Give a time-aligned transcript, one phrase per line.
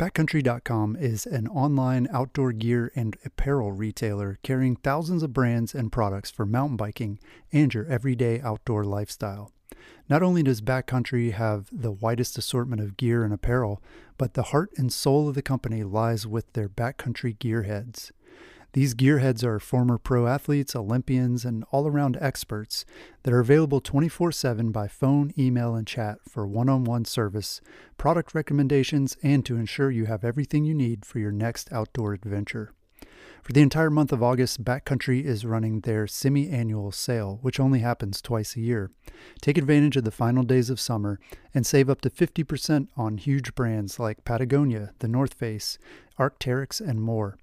[0.00, 6.30] Backcountry.com is an online outdoor gear and apparel retailer carrying thousands of brands and products
[6.30, 7.18] for mountain biking
[7.52, 9.52] and your everyday outdoor lifestyle.
[10.08, 13.82] Not only does Backcountry have the widest assortment of gear and apparel,
[14.16, 18.10] but the heart and soul of the company lies with their Backcountry gearheads.
[18.72, 22.84] These gearheads are former pro athletes, Olympians, and all around experts
[23.24, 27.60] that are available 24 7 by phone, email, and chat for one on one service,
[27.96, 32.72] product recommendations, and to ensure you have everything you need for your next outdoor adventure.
[33.42, 37.80] For the entire month of August, Backcountry is running their semi annual sale, which only
[37.80, 38.90] happens twice a year.
[39.40, 41.18] Take advantage of the final days of summer
[41.54, 45.78] and save up to 50% on huge brands like Patagonia, The North Face,
[46.18, 47.38] Arc'teryx, and more.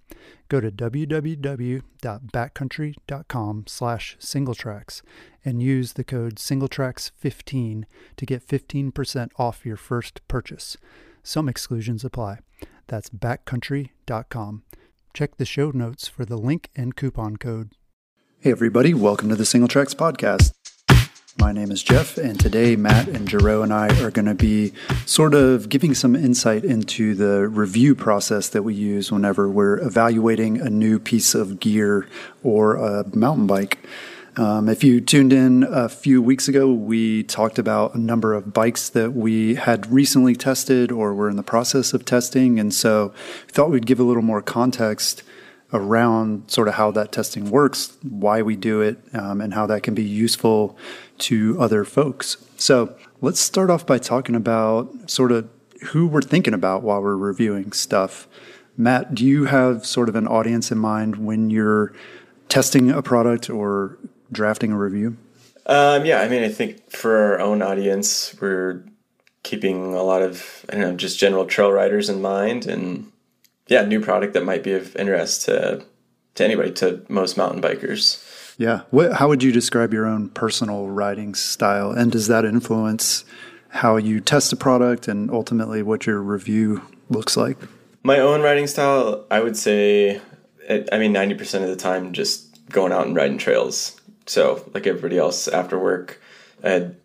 [0.49, 5.01] Go to www.backcountry.com slash singletracks
[5.43, 7.83] and use the code singletracks15
[8.15, 10.77] to get 15% off your first purchase.
[11.23, 12.39] Some exclusions apply.
[12.87, 14.63] That's backcountry.com.
[15.17, 17.71] Check the show notes for the link and coupon code.
[18.37, 20.53] Hey, everybody, welcome to the Singletracks Podcast.
[21.39, 24.73] My name is Jeff, and today Matt and Jero and I are going to be
[25.07, 30.61] sort of giving some insight into the review process that we use whenever we're evaluating
[30.61, 32.07] a new piece of gear
[32.43, 33.79] or a mountain bike.
[34.37, 38.53] Um, if you tuned in a few weeks ago, we talked about a number of
[38.53, 42.59] bikes that we had recently tested or were in the process of testing.
[42.59, 43.13] And so
[43.47, 45.23] we thought we'd give a little more context
[45.73, 49.81] around sort of how that testing works, why we do it, um, and how that
[49.81, 50.77] can be useful
[51.17, 52.37] to other folks.
[52.57, 55.49] So let's start off by talking about sort of
[55.87, 58.27] who we're thinking about while we're reviewing stuff.
[58.77, 61.91] Matt, do you have sort of an audience in mind when you're
[62.49, 63.97] testing a product or
[64.31, 65.17] drafting a review?
[65.65, 68.83] Um, yeah, I mean, I think for our own audience, we're
[69.43, 73.11] keeping a lot of I don't know, just general trail riders in mind, and
[73.67, 75.83] yeah, new product that might be of interest to
[76.35, 78.23] to anybody, to most mountain bikers.
[78.57, 78.81] Yeah.
[78.89, 83.25] What, how would you describe your own personal riding style, and does that influence
[83.69, 87.57] how you test a product and ultimately what your review looks like?
[88.03, 90.21] My own riding style, I would say,
[90.69, 93.96] I mean, ninety percent of the time, just going out and riding trails.
[94.27, 96.21] So, like everybody else after work,
[96.63, 96.95] I'd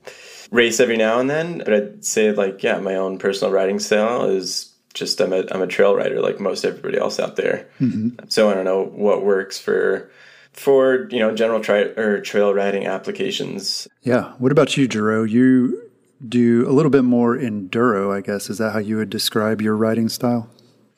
[0.51, 4.25] race every now and then, but I'd say, like, yeah, my own personal riding style
[4.25, 7.67] is just I'm a I'm a trail rider like most everybody else out there.
[7.81, 8.27] Mm-hmm.
[8.29, 10.11] So I don't know what works for
[10.53, 13.89] for you know general tri- or trail riding applications.
[14.03, 14.33] Yeah.
[14.39, 15.29] What about you, Jero?
[15.29, 15.91] You
[16.27, 18.51] do a little bit more enduro, I guess.
[18.51, 20.49] Is that how you would describe your riding style?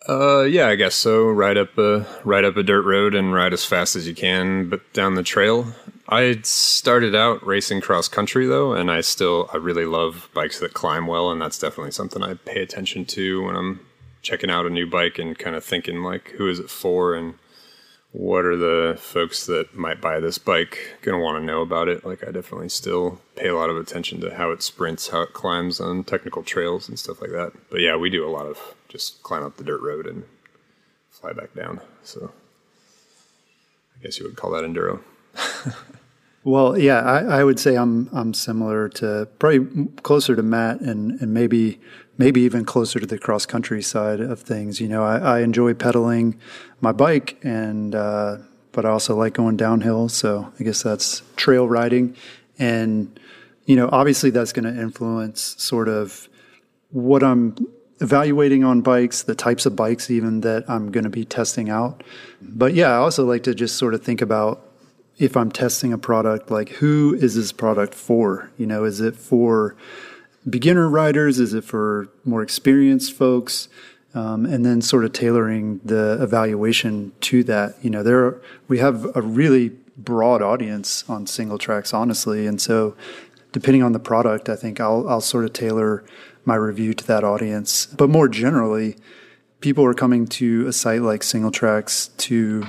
[0.06, 1.24] Uh, yeah, I guess so.
[1.30, 4.68] Ride up a ride up a dirt road and ride as fast as you can,
[4.68, 5.72] but down the trail.
[6.08, 10.74] I started out racing cross country though, and I still I really love bikes that
[10.74, 13.80] climb well, and that's definitely something I pay attention to when I'm
[14.20, 17.34] checking out a new bike and kind of thinking like, who is it for, and
[18.12, 21.88] what are the folks that might buy this bike going to want to know about
[21.88, 22.04] it?
[22.04, 25.32] Like, I definitely still pay a lot of attention to how it sprints, how it
[25.32, 27.52] climbs on technical trails and stuff like that.
[27.70, 30.24] But yeah, we do a lot of just climb up the dirt road and
[31.10, 31.80] fly back down.
[32.02, 32.32] So
[33.98, 35.00] I guess you would call that enduro.
[36.44, 41.20] well, yeah, I, I, would say I'm I'm similar to probably closer to Matt and
[41.20, 41.80] and maybe
[42.18, 44.80] maybe even closer to the cross country side of things.
[44.80, 46.38] You know, I, I enjoy pedaling
[46.80, 48.38] my bike, and uh,
[48.72, 50.08] but I also like going downhill.
[50.08, 52.16] So I guess that's trail riding,
[52.58, 53.18] and
[53.66, 56.28] you know, obviously that's going to influence sort of
[56.90, 57.56] what I'm
[58.00, 62.02] evaluating on bikes, the types of bikes even that I'm going to be testing out.
[62.42, 64.73] But yeah, I also like to just sort of think about
[65.18, 68.50] if I'm testing a product, like who is this product for?
[68.58, 69.76] You know, is it for
[70.48, 71.38] beginner riders?
[71.38, 73.68] Is it for more experienced folks?
[74.14, 77.74] Um, and then sort of tailoring the evaluation to that.
[77.82, 82.96] You know, there are, we have a really broad audience on Singletracks, honestly, and so
[83.50, 86.04] depending on the product, I think I'll I'll sort of tailor
[86.44, 87.86] my review to that audience.
[87.86, 88.96] But more generally,
[89.60, 92.66] people are coming to a site like Singletracks to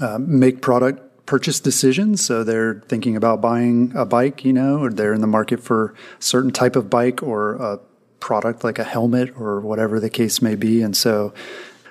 [0.00, 2.24] uh, make product purchase decisions.
[2.24, 5.94] So they're thinking about buying a bike, you know, or they're in the market for
[6.18, 7.80] a certain type of bike or a
[8.20, 10.82] product like a helmet or whatever the case may be.
[10.82, 11.34] And so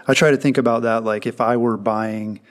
[0.08, 2.42] I try to think about that like if I were buying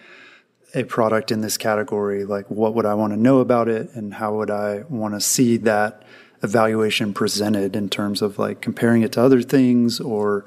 [0.75, 4.15] a product in this category, like what would I want to know about it and
[4.15, 6.03] how would I want to see that
[6.43, 10.45] evaluation presented in terms of like comparing it to other things or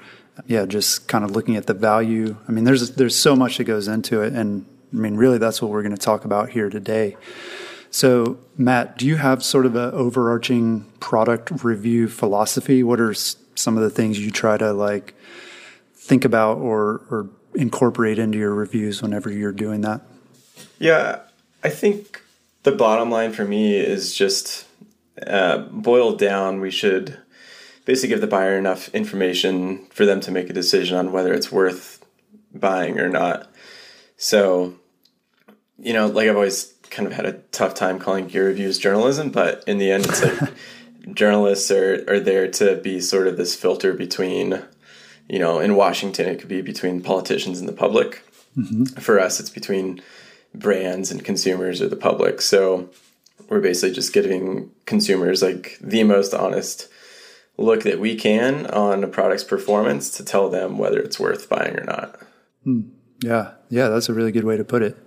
[0.48, 2.36] yeah, just kind of looking at the value.
[2.48, 5.62] I mean, there's there's so much that goes into it and I mean, really that's
[5.62, 7.18] what we're going to talk about here today.
[7.92, 12.84] So, Matt, do you have sort of an overarching product review philosophy?
[12.84, 15.14] What are some of the things you try to like
[15.94, 20.02] think about or or incorporate into your reviews whenever you're doing that?
[20.80, 21.22] Yeah,
[21.64, 22.22] I think
[22.64, 24.68] the bottom line for me is just
[25.26, 26.60] uh, boiled down.
[26.60, 27.18] We should
[27.86, 31.52] basically give the buyer enough information for them to make a decision on whether it's
[31.52, 32.06] worth
[32.54, 33.50] buying or not.
[34.18, 34.76] So,
[35.78, 39.30] you know, like I've always kind of had a tough time calling gear reviews journalism,
[39.30, 40.54] but in the end, it's like
[41.14, 44.62] journalists are, are there to be sort of this filter between,
[45.28, 48.24] you know, in Washington, it could be between politicians and the public.
[48.58, 48.86] Mm-hmm.
[49.02, 50.02] For us, it's between
[50.54, 52.42] brands and consumers or the public.
[52.42, 52.90] So
[53.50, 56.88] we're basically just giving consumers like the most honest
[57.58, 61.78] look that we can on a product's performance to tell them whether it's worth buying
[61.78, 62.20] or not.
[62.64, 62.82] Hmm.
[63.22, 64.98] Yeah, yeah, that's a really good way to put it.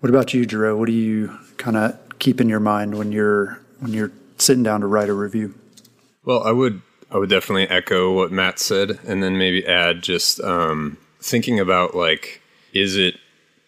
[0.00, 0.78] What about you, Jerome?
[0.78, 4.80] What do you kind of keep in your mind when you're when you're sitting down
[4.80, 5.54] to write a review?
[6.24, 10.40] Well, I would I would definitely echo what Matt said, and then maybe add just
[10.40, 13.16] um, thinking about like, is it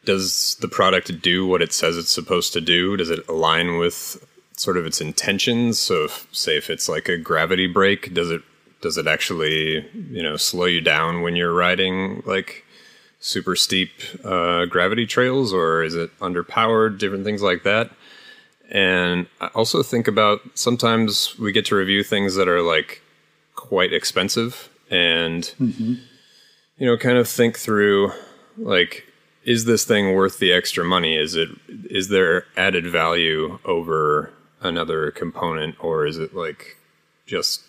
[0.04, 2.96] does the product do what it says it's supposed to do?
[2.96, 4.24] Does it align with
[4.56, 5.78] sort of its intentions?
[5.78, 8.42] So, if, say if it's like a gravity brake, does it
[8.80, 12.64] does it actually you know slow you down when you're riding like
[13.20, 13.90] super steep
[14.24, 16.98] uh, gravity trails, or is it underpowered?
[16.98, 17.90] Different things like that.
[18.70, 23.02] And I also think about sometimes we get to review things that are like
[23.54, 25.94] quite expensive, and mm-hmm.
[26.76, 28.12] you know, kind of think through
[28.56, 29.04] like
[29.44, 31.16] is this thing worth the extra money?
[31.16, 36.76] Is it is there added value over another component, or is it like
[37.26, 37.62] just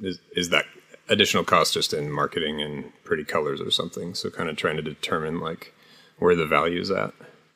[0.00, 0.64] is is that
[1.08, 4.14] additional cost just in marketing and pretty colors or something?
[4.14, 5.74] So kind of trying to determine like
[6.18, 7.12] where the value is at.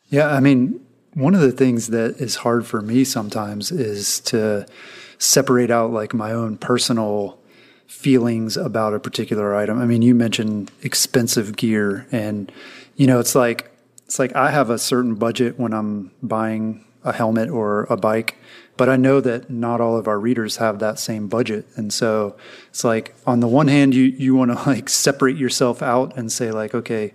[0.08, 0.84] Yeah, I mean,
[1.14, 4.66] one of the things that is hard for me sometimes is to
[5.18, 7.38] separate out like my own personal
[7.86, 9.80] feelings about a particular item.
[9.80, 12.50] I mean, you mentioned expensive gear and
[12.96, 13.70] you know, it's like
[14.06, 18.36] it's like I have a certain budget when I'm buying a helmet or a bike,
[18.76, 21.66] but I know that not all of our readers have that same budget.
[21.76, 22.36] And so
[22.68, 26.30] it's like on the one hand you you want to like separate yourself out and
[26.32, 27.12] say like, okay,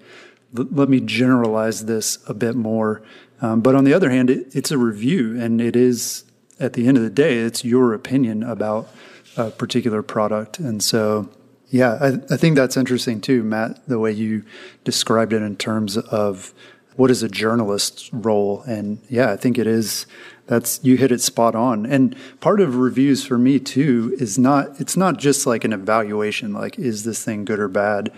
[0.58, 3.02] l- let me generalize this a bit more.
[3.42, 6.24] Um, but on the other hand, it, it's a review and it is
[6.60, 8.90] at the end of the day, it's your opinion about
[9.36, 10.58] a particular product.
[10.58, 11.30] And so
[11.70, 14.44] yeah, I, I, think that's interesting too, Matt, the way you
[14.84, 16.54] described it in terms of
[16.96, 18.64] what is a journalist's role.
[18.64, 20.08] And yeah, I think it is
[20.48, 21.86] that's you hit it spot on.
[21.86, 26.54] And part of reviews for me too is not it's not just like an evaluation,
[26.54, 28.12] like is this thing good or bad?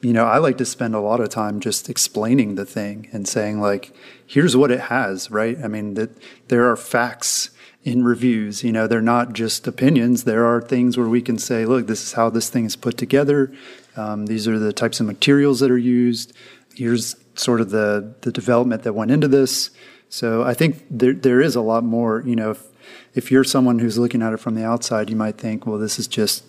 [0.00, 3.26] You know, I like to spend a lot of time just explaining the thing and
[3.26, 3.92] saying like,
[4.26, 5.56] here's what it has, right?
[5.62, 6.10] I mean that
[6.48, 7.50] there are facts
[7.84, 8.64] in reviews.
[8.64, 10.24] You know, they're not just opinions.
[10.24, 12.96] There are things where we can say, look, this is how this thing is put
[12.96, 13.52] together.
[13.96, 16.32] Um, these are the types of materials that are used.
[16.74, 19.70] Here's sort of the the development that went into this.
[20.14, 22.22] So I think there there is a lot more.
[22.24, 22.62] You know, if
[23.14, 25.98] if you're someone who's looking at it from the outside, you might think, well, this
[25.98, 26.44] is just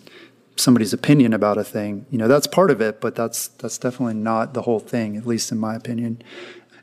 [0.56, 2.06] somebody's opinion about a thing.
[2.12, 5.26] You know, that's part of it, but that's that's definitely not the whole thing, at
[5.26, 6.22] least in my opinion.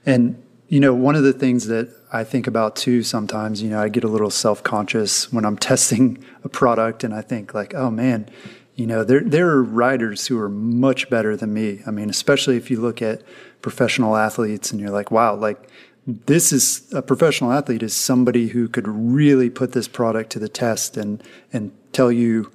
[0.05, 3.81] And you know, one of the things that I think about too sometimes, you know,
[3.81, 7.75] I get a little self conscious when I'm testing a product and I think like,
[7.75, 8.29] oh man,
[8.75, 11.81] you know, there there are riders who are much better than me.
[11.87, 13.23] I mean, especially if you look at
[13.61, 15.69] professional athletes and you're like, wow, like
[16.07, 20.49] this is a professional athlete is somebody who could really put this product to the
[20.49, 22.51] test and and tell you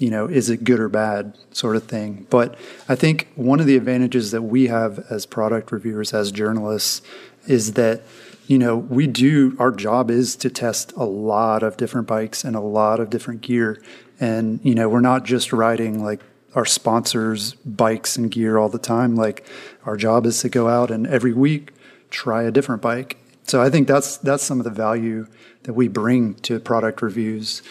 [0.00, 2.26] you know, is it good or bad sort of thing.
[2.30, 2.56] But
[2.88, 7.02] I think one of the advantages that we have as product reviewers, as journalists,
[7.46, 8.02] is that
[8.46, 12.56] you know we do our job is to test a lot of different bikes and
[12.56, 13.82] a lot of different gear
[14.20, 16.20] and you know we're not just riding like
[16.54, 19.46] our sponsors bikes and gear all the time like
[19.84, 21.72] our job is to go out and every week
[22.14, 25.26] try a different bike so i think that's that's some of the value
[25.64, 27.62] that we bring to product reviews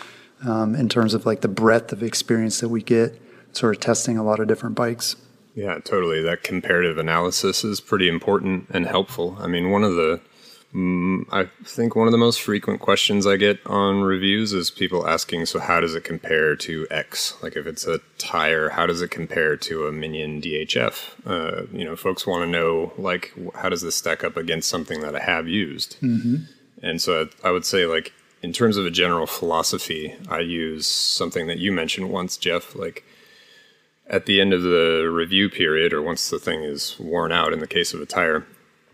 [0.45, 3.19] um, in terms of like the breadth of experience that we get
[3.53, 5.15] sort of testing a lot of different bikes
[5.55, 6.21] yeah, totally.
[6.21, 9.37] That comparative analysis is pretty important and helpful.
[9.39, 10.19] I mean, one of the
[10.73, 15.07] Mm, I think one of the most frequent questions I get on reviews is people
[15.07, 17.35] asking, so how does it compare to X?
[17.43, 21.27] Like if it's a tire, how does it compare to a Minion DHF?
[21.27, 25.01] Uh, you know, folks want to know, like, how does this stack up against something
[25.01, 25.99] that I have used?
[26.01, 26.37] Mm-hmm.
[26.81, 28.11] And so I, I would say, like,
[28.41, 33.05] in terms of a general philosophy, I use something that you mentioned once, Jeff, like
[34.07, 37.59] at the end of the review period or once the thing is worn out in
[37.59, 38.45] the case of a tire,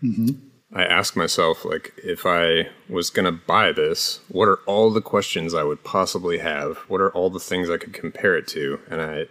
[0.02, 0.28] mm-hmm.
[0.72, 5.00] I ask myself, like, if I was going to buy this, what are all the
[5.00, 6.78] questions I would possibly have?
[6.88, 8.78] What are all the things I could compare it to?
[8.88, 9.26] And I,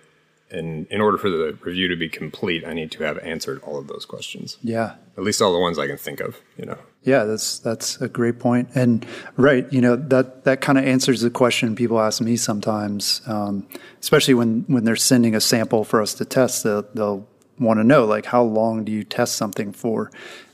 [0.52, 3.78] and in order for the review to be complete, I need to have answered all
[3.78, 4.58] of those questions.
[4.62, 4.96] Yeah.
[5.18, 6.78] At least all the ones I can think of, you know.
[7.04, 8.70] Yeah, that's that's a great point.
[8.76, 9.06] And
[9.38, 13.66] right, you know that that kind of answers the question people ask me sometimes, um,
[14.02, 16.64] especially when when they're sending a sample for us to test.
[16.66, 17.28] They'll, they'll
[17.58, 20.12] want to know like how long do you test something for?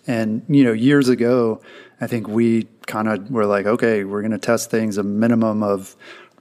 [0.08, 1.62] And you know, years ago,
[2.02, 5.64] I think we kind of were like, okay, we're going to test things a minimum
[5.64, 5.96] of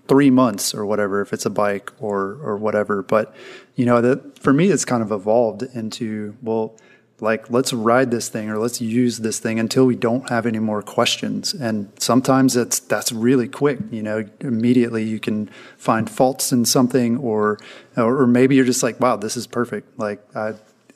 [0.07, 3.03] three months or whatever if it's a bike or or whatever.
[3.03, 3.35] But
[3.75, 6.77] you know, that for me, it's kind of evolved into well
[7.21, 10.59] like let's ride this thing or let's use this thing until we don't have any
[10.59, 16.53] more questions and sometimes it's that's really quick you know immediately you can find faults
[16.53, 17.59] in something or
[17.97, 20.53] or maybe you're just like wow this is perfect like i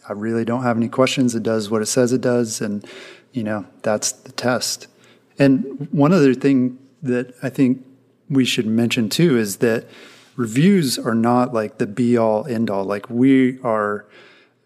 [0.08, 2.86] i really don't have any questions it does what it says it does and
[3.32, 4.86] you know that's the test
[5.38, 7.84] and one other thing that i think
[8.30, 9.86] we should mention too is that
[10.36, 14.06] reviews are not like the be all end all like we are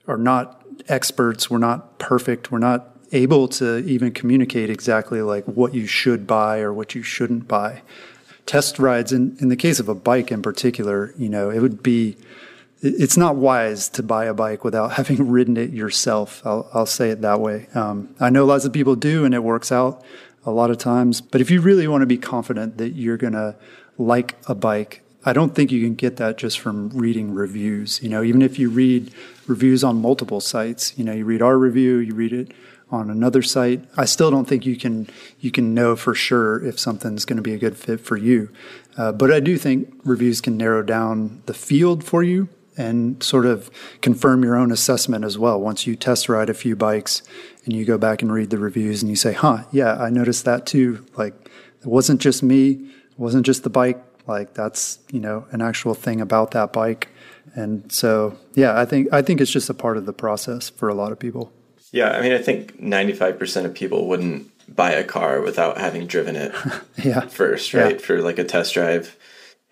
[0.06, 1.50] are not experts.
[1.50, 2.50] We're not perfect.
[2.50, 7.02] We're not able to even communicate exactly like what you should buy or what you
[7.02, 7.82] shouldn't buy.
[8.46, 11.82] Test rides, in, in the case of a bike in particular, you know, it would
[11.82, 12.16] be,
[12.82, 16.42] it's not wise to buy a bike without having ridden it yourself.
[16.44, 17.68] I'll, I'll say it that way.
[17.74, 20.04] Um, I know lots of people do, and it works out
[20.44, 21.20] a lot of times.
[21.20, 23.56] But if you really want to be confident that you're going to
[23.98, 28.02] like a bike, I don't think you can get that just from reading reviews.
[28.02, 29.12] You know, even if you read
[29.46, 32.52] reviews on multiple sites, you know, you read our review, you read it
[32.90, 33.84] on another site.
[33.96, 35.08] I still don't think you can
[35.38, 38.50] you can know for sure if something's going to be a good fit for you.
[38.96, 43.46] Uh, but I do think reviews can narrow down the field for you and sort
[43.46, 45.60] of confirm your own assessment as well.
[45.60, 47.22] Once you test ride a few bikes
[47.64, 50.44] and you go back and read the reviews and you say, "Huh, yeah, I noticed
[50.44, 51.34] that too." Like
[51.80, 55.94] it wasn't just me, it wasn't just the bike like that's, you know, an actual
[55.94, 57.08] thing about that bike.
[57.54, 60.88] And so, yeah, I think I think it's just a part of the process for
[60.88, 61.52] a lot of people.
[61.90, 66.36] Yeah, I mean, I think 95% of people wouldn't buy a car without having driven
[66.36, 66.54] it
[66.96, 67.20] yeah.
[67.26, 67.96] first, right?
[67.96, 68.06] Yeah.
[68.06, 69.16] For like a test drive.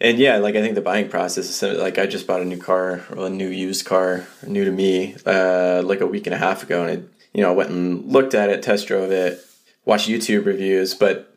[0.01, 2.57] And yeah, like I think the buying process is like I just bought a new
[2.59, 6.63] car a new used car, new to me, uh, like a week and a half
[6.63, 7.05] ago, and I,
[7.35, 9.45] you know, went and looked at it, test drove it,
[9.85, 11.35] watched YouTube reviews, but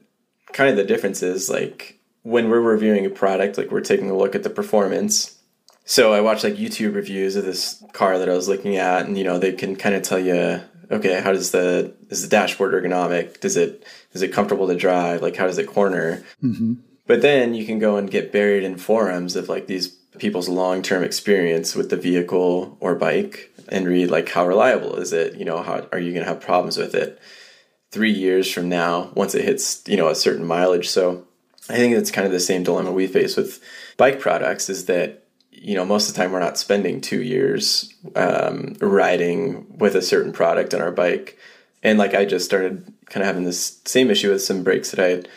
[0.54, 4.18] kind of the difference is like when we're reviewing a product, like we're taking a
[4.18, 5.38] look at the performance.
[5.86, 9.18] So I watched like YouTube reviews of this car that I was looking at, and
[9.18, 12.74] you know they can kind of tell you, okay, how does the is the dashboard
[12.74, 13.42] ergonomic?
[13.42, 15.22] Does it is it comfortable to drive?
[15.22, 16.24] Like how does it corner?
[16.42, 16.76] Mm-hmm.
[17.06, 19.88] But then you can go and get buried in forums of like these
[20.20, 25.14] people's long term experience with the vehicle or bike, and read like how reliable is
[25.14, 25.36] it?
[25.36, 27.20] You know, how are you going to have problems with it
[27.92, 30.90] three years from now once it hits you know a certain mileage?
[30.90, 31.26] So
[31.70, 33.64] I think it's kind of the same dilemma we face with
[33.98, 37.94] bike products is that, you know, most of the time we're not spending two years
[38.16, 41.38] um, riding with a certain product on our bike.
[41.82, 45.00] And like I just started kind of having this same issue with some brakes that
[45.00, 45.30] I had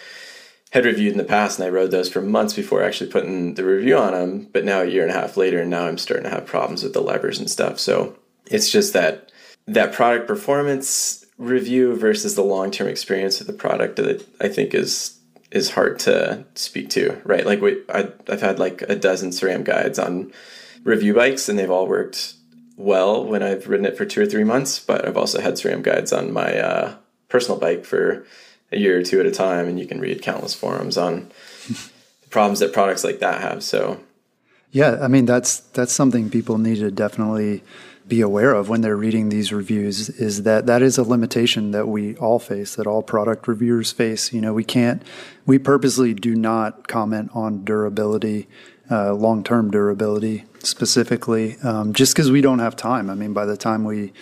[0.74, 3.96] reviewed in the past and I rode those for months before actually putting the review
[3.96, 4.48] on them.
[4.52, 6.82] But now a year and a half later, and now I'm starting to have problems
[6.82, 7.78] with the levers and stuff.
[7.78, 9.32] So it's just that
[9.66, 14.74] that product performance review versus the long term experience of the product that I think
[14.74, 15.18] is
[15.50, 17.46] is hard to speak to, right?
[17.46, 20.32] Like we, I, I've had like a dozen SRAM guides on
[20.82, 22.34] review bikes, and they've all worked
[22.76, 24.78] well when I've ridden it for two or three months.
[24.78, 26.96] But I've also had SRAM guides on my uh,
[27.28, 28.26] personal bike for
[28.72, 31.30] a year or two at a time, and you can read countless forums on
[31.68, 31.90] the
[32.30, 33.62] problems that products like that have.
[33.62, 34.00] So,
[34.70, 37.62] yeah, I mean that's that's something people need to definitely
[38.06, 41.88] be aware of when they're reading these reviews is that that is a limitation that
[41.88, 44.32] we all face, that all product reviewers face.
[44.32, 45.02] You know, we can't,
[45.44, 48.48] we purposely do not comment on durability,
[48.90, 53.08] uh, long term durability specifically, um, just because we don't have time.
[53.10, 54.12] I mean, by the time we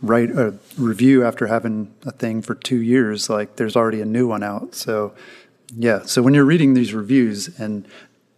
[0.00, 4.28] write a review after having a thing for two years, like there's already a new
[4.28, 4.74] one out.
[4.74, 5.14] So,
[5.76, 6.02] yeah.
[6.02, 7.86] So when you're reading these reviews and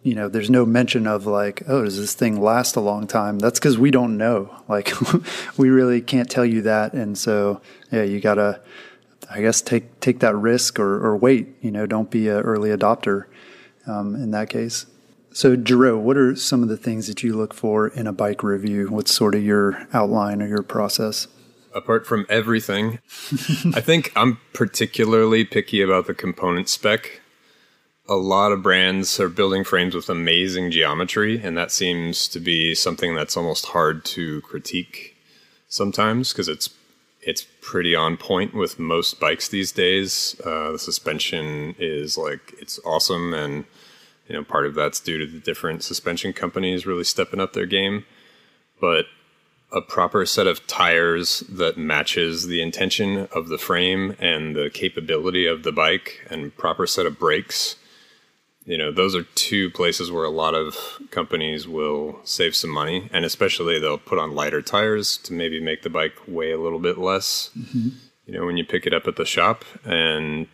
[0.03, 3.37] you know, there's no mention of like, oh, does this thing last a long time?
[3.37, 4.55] That's because we don't know.
[4.71, 4.93] Like,
[5.57, 6.93] we really can't tell you that.
[6.93, 8.61] And so, yeah, you gotta.
[9.29, 11.49] I guess take take that risk or, or wait.
[11.61, 13.25] You know, don't be an early adopter
[13.85, 14.85] um, in that case.
[15.33, 18.43] So, Jero, what are some of the things that you look for in a bike
[18.43, 18.87] review?
[18.89, 21.27] What's sort of your outline or your process?
[21.73, 22.99] Apart from everything,
[23.73, 27.21] I think I'm particularly picky about the component spec.
[28.09, 32.75] A lot of brands are building frames with amazing geometry, and that seems to be
[32.75, 35.15] something that's almost hard to critique
[35.69, 36.69] sometimes because it's
[37.21, 40.35] it's pretty on point with most bikes these days.
[40.43, 43.63] Uh, the suspension is like it's awesome, and
[44.31, 47.65] you know part of that's due to the different suspension companies really stepping up their
[47.65, 48.05] game.
[48.79, 49.07] But
[49.73, 55.45] a proper set of tires that matches the intention of the frame and the capability
[55.45, 57.75] of the bike, and proper set of brakes.
[58.63, 60.77] You know, those are two places where a lot of
[61.09, 65.81] companies will save some money, and especially they'll put on lighter tires to maybe make
[65.81, 67.49] the bike weigh a little bit less.
[67.57, 67.89] Mm-hmm.
[68.27, 70.47] You know, when you pick it up at the shop, and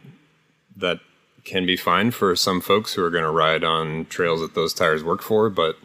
[0.77, 0.99] that
[1.47, 4.73] can be fine for some folks who are going to ride on trails that those
[4.73, 5.49] tires work for.
[5.49, 5.77] But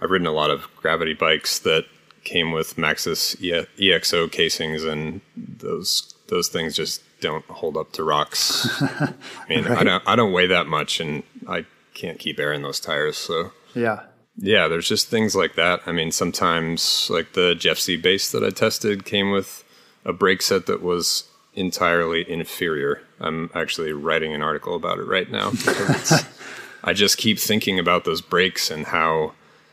[0.00, 1.84] I've ridden a lot of gravity bikes that
[2.24, 3.36] came with Maxxis
[3.78, 8.68] EXO casings, and those those things just don't hold up to rocks.
[8.82, 9.14] I
[9.48, 9.78] mean, right.
[9.78, 13.16] I don't I don't weigh that much, and I can't keep air in those tires.
[13.16, 14.04] So yeah,
[14.36, 14.68] yeah.
[14.68, 15.80] There's just things like that.
[15.84, 19.64] I mean, sometimes like the Jeffsy base that I tested came with
[20.04, 23.02] a brake set that was entirely inferior.
[23.20, 25.52] I'm actually writing an article about it right now.
[26.84, 29.32] I just keep thinking about those brakes and how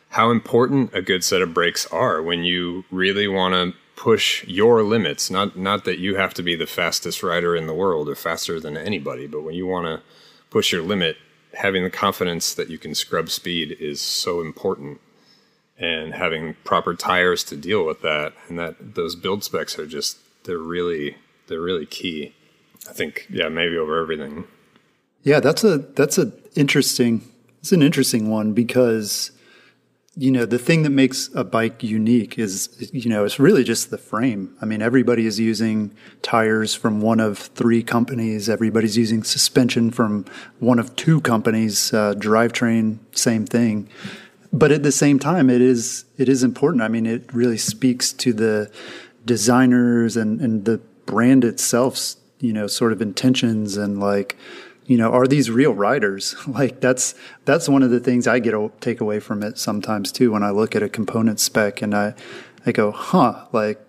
[0.10, 4.84] how important a good set of brakes are when you really want to push your
[4.84, 5.30] limits.
[5.30, 8.60] Not not that you have to be the fastest rider in the world or faster
[8.60, 10.04] than anybody, but when you want to
[10.50, 11.18] push your limit,
[11.54, 15.02] having the confidence that you can scrub speed is so important.
[15.78, 20.18] And having proper tires to deal with that, and that those build specs are just
[20.46, 22.34] they're really they're really key.
[22.90, 24.46] I think yeah, maybe over everything.
[25.24, 27.22] Yeah, that's a that's a interesting
[27.66, 29.32] it's an interesting one because
[30.16, 33.90] you know the thing that makes a bike unique is you know it's really just
[33.90, 34.56] the frame.
[34.62, 38.50] I mean everybody is using tires from one of three companies.
[38.50, 40.26] Everybody's using suspension from
[40.60, 43.90] one of two companies uh, drivetrain same thing.
[44.54, 46.84] But at the same time it is it is important.
[46.84, 48.72] I mean it really speaks to the
[49.26, 54.38] designers and and the brand itself's you know sort of intentions and like
[54.88, 56.36] you know, are these real riders?
[56.48, 60.12] like that's that's one of the things I get to take away from it sometimes
[60.12, 60.32] too.
[60.32, 62.14] When I look at a component spec and I
[62.66, 63.80] I go, huh, like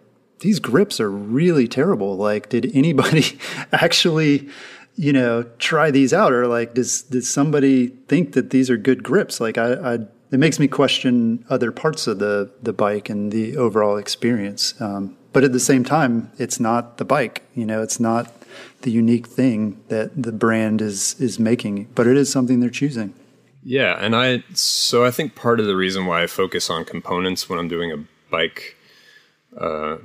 [0.40, 2.16] these grips are really terrible.
[2.16, 3.38] Like, did anybody
[3.72, 4.48] actually,
[4.94, 9.02] you know, try these out, or like, does does somebody think that these are good
[9.02, 9.40] grips?
[9.40, 9.94] Like, I, I
[10.32, 14.78] it makes me question other parts of the the bike and the overall experience.
[14.80, 17.42] Um, but at the same time, it's not the bike.
[17.54, 18.32] You know, it's not
[18.82, 23.14] the unique thing that the brand is is making, but it is something they're choosing.
[23.62, 27.48] Yeah, and I so I think part of the reason why I focus on components
[27.48, 28.76] when I'm doing a bike,
[29.60, 29.98] uh,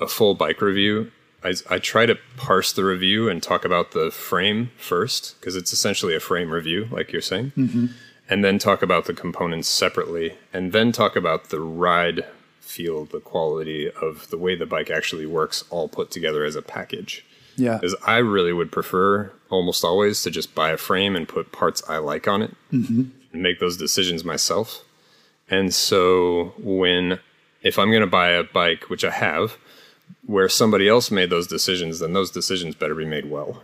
[0.00, 1.12] a full bike review,
[1.44, 5.72] I, I try to parse the review and talk about the frame first because it's
[5.72, 7.86] essentially a frame review, like you're saying, mm-hmm.
[8.28, 12.24] and then talk about the components separately, and then talk about the ride
[12.60, 16.62] feel, the quality of the way the bike actually works, all put together as a
[16.62, 17.24] package.
[17.56, 17.78] Yeah.
[17.78, 21.82] Because I really would prefer almost always to just buy a frame and put parts
[21.88, 23.04] I like on it mm-hmm.
[23.32, 24.84] and make those decisions myself.
[25.48, 27.20] And so when,
[27.62, 29.56] if I'm going to buy a bike, which I have,
[30.26, 33.62] where somebody else made those decisions, then those decisions better be made well.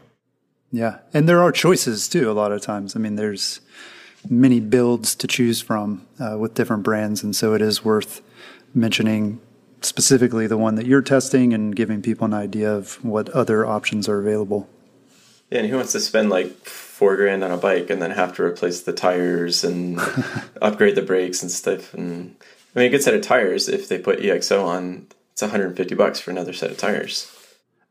[0.70, 0.98] Yeah.
[1.12, 2.94] And there are choices too, a lot of times.
[2.94, 3.60] I mean, there's
[4.28, 7.22] many builds to choose from uh, with different brands.
[7.22, 8.20] And so it is worth
[8.74, 9.40] mentioning
[9.82, 14.08] specifically the one that you're testing and giving people an idea of what other options
[14.08, 14.68] are available.
[15.50, 18.34] Yeah, and who wants to spend like four grand on a bike and then have
[18.36, 19.98] to replace the tires and
[20.62, 21.92] upgrade the brakes and stuff?
[21.94, 22.36] And
[22.74, 26.20] I mean, a good set of tires, if they put EXO on, it's 150 bucks
[26.20, 27.34] for another set of tires.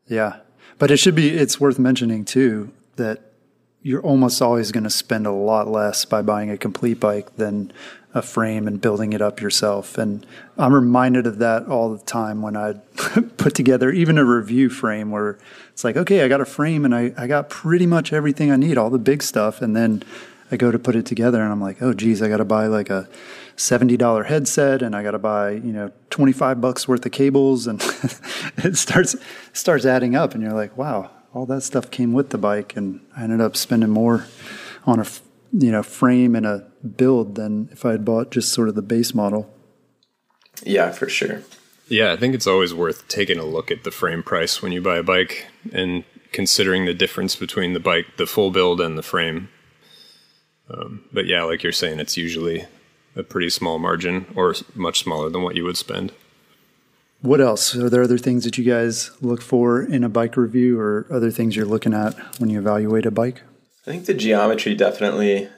[0.06, 0.36] Yeah,
[0.78, 1.30] but it should be.
[1.36, 3.29] It's worth mentioning too that
[3.82, 7.72] you're almost always going to spend a lot less by buying a complete bike than
[8.12, 9.96] a frame and building it up yourself.
[9.96, 10.26] And
[10.58, 12.72] I'm reminded of that all the time when I
[13.36, 15.38] put together even a review frame where
[15.70, 18.56] it's like, okay, I got a frame and I, I got pretty much everything I
[18.56, 19.62] need, all the big stuff.
[19.62, 20.02] And then
[20.50, 22.66] I go to put it together and I'm like, oh, geez, I got to buy
[22.66, 23.08] like a
[23.56, 27.68] $70 headset and I got to buy, you know, 25 bucks worth of cables.
[27.68, 27.80] And
[28.58, 29.14] it starts,
[29.52, 32.76] starts adding up and you're like, wow, all that stuff came with the bike.
[32.76, 34.26] And I ended up spending more
[34.86, 35.06] on a
[35.52, 36.66] you know frame and a
[36.96, 39.52] build than if I had bought just sort of the base model.
[40.62, 41.42] Yeah, for sure.
[41.88, 44.80] Yeah, I think it's always worth taking a look at the frame price when you
[44.80, 49.02] buy a bike and considering the difference between the bike, the full build, and the
[49.02, 49.48] frame.
[50.72, 52.66] Um, but yeah, like you're saying, it's usually
[53.16, 56.12] a pretty small margin or much smaller than what you would spend.
[57.22, 57.76] What else?
[57.76, 61.30] Are there other things that you guys look for in a bike review or other
[61.30, 63.42] things you're looking at when you evaluate a bike?
[63.86, 65.48] I think the geometry definitely,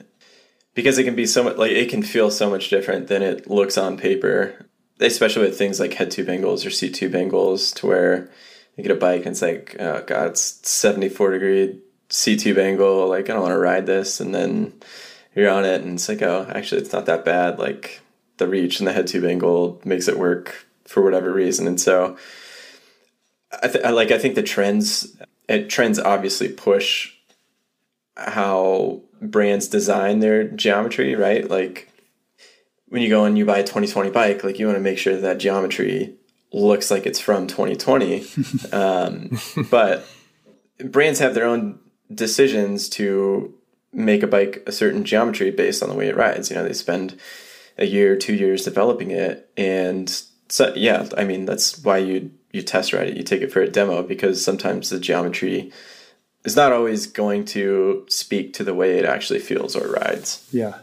[0.73, 3.49] because it can be so much, like, it can feel so much different than it
[3.49, 4.65] looks on paper,
[4.99, 8.29] especially with things like head tube angles or seat tube angles, to where
[8.75, 13.07] you get a bike and it's like, oh God, it's 74 degree seat tube angle.
[13.07, 14.19] Like, I don't want to ride this.
[14.19, 14.73] And then
[15.33, 17.57] you're on it and it's like, oh, actually, it's not that bad.
[17.57, 18.01] Like,
[18.37, 21.67] the reach and the head tube angle makes it work for whatever reason.
[21.67, 22.17] And so,
[23.61, 25.15] I, th- I like, I think the trends,
[25.47, 27.13] it, trends obviously push
[28.17, 31.49] how brands design their geometry, right?
[31.49, 31.89] Like,
[32.87, 35.15] when you go and you buy a 2020 bike, like you want to make sure
[35.15, 36.15] that, that geometry
[36.51, 38.23] looks like it's from 2020.
[38.71, 39.31] um,
[39.71, 40.07] but
[40.77, 41.79] brands have their own
[42.13, 43.53] decisions to
[43.91, 46.49] make a bike a certain geometry based on the way it rides.
[46.49, 47.19] You know, they spend
[47.77, 52.61] a year, two years developing it, and so yeah, I mean that's why you you
[52.61, 53.17] test ride it.
[53.17, 55.71] You take it for a demo because sometimes the geometry
[56.43, 60.47] is not always going to speak to the way it actually feels or rides.
[60.51, 60.79] Yeah.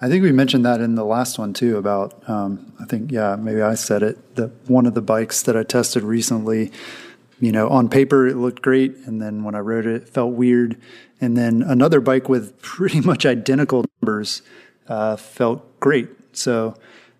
[0.00, 3.36] I think we mentioned that in the last one too about, um, I think, yeah,
[3.36, 6.72] maybe I said it, that one of the bikes that I tested recently,
[7.38, 8.96] you know, on paper it looked great.
[9.06, 10.76] And then when I rode it, it felt weird.
[11.20, 14.42] And then another bike with pretty much identical numbers
[14.88, 16.08] uh, felt great.
[16.36, 16.74] So,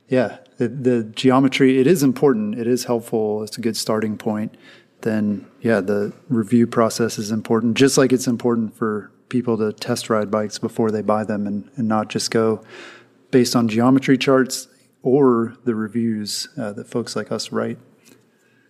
[0.08, 2.58] yeah, the, the geometry, it is important.
[2.58, 3.42] It is helpful.
[3.42, 4.56] It's a good starting point.
[5.02, 10.10] Then, yeah, the review process is important, just like it's important for people to test
[10.10, 12.62] ride bikes before they buy them and, and not just go
[13.30, 14.68] based on geometry charts
[15.02, 17.78] or the reviews uh, that folks like us write.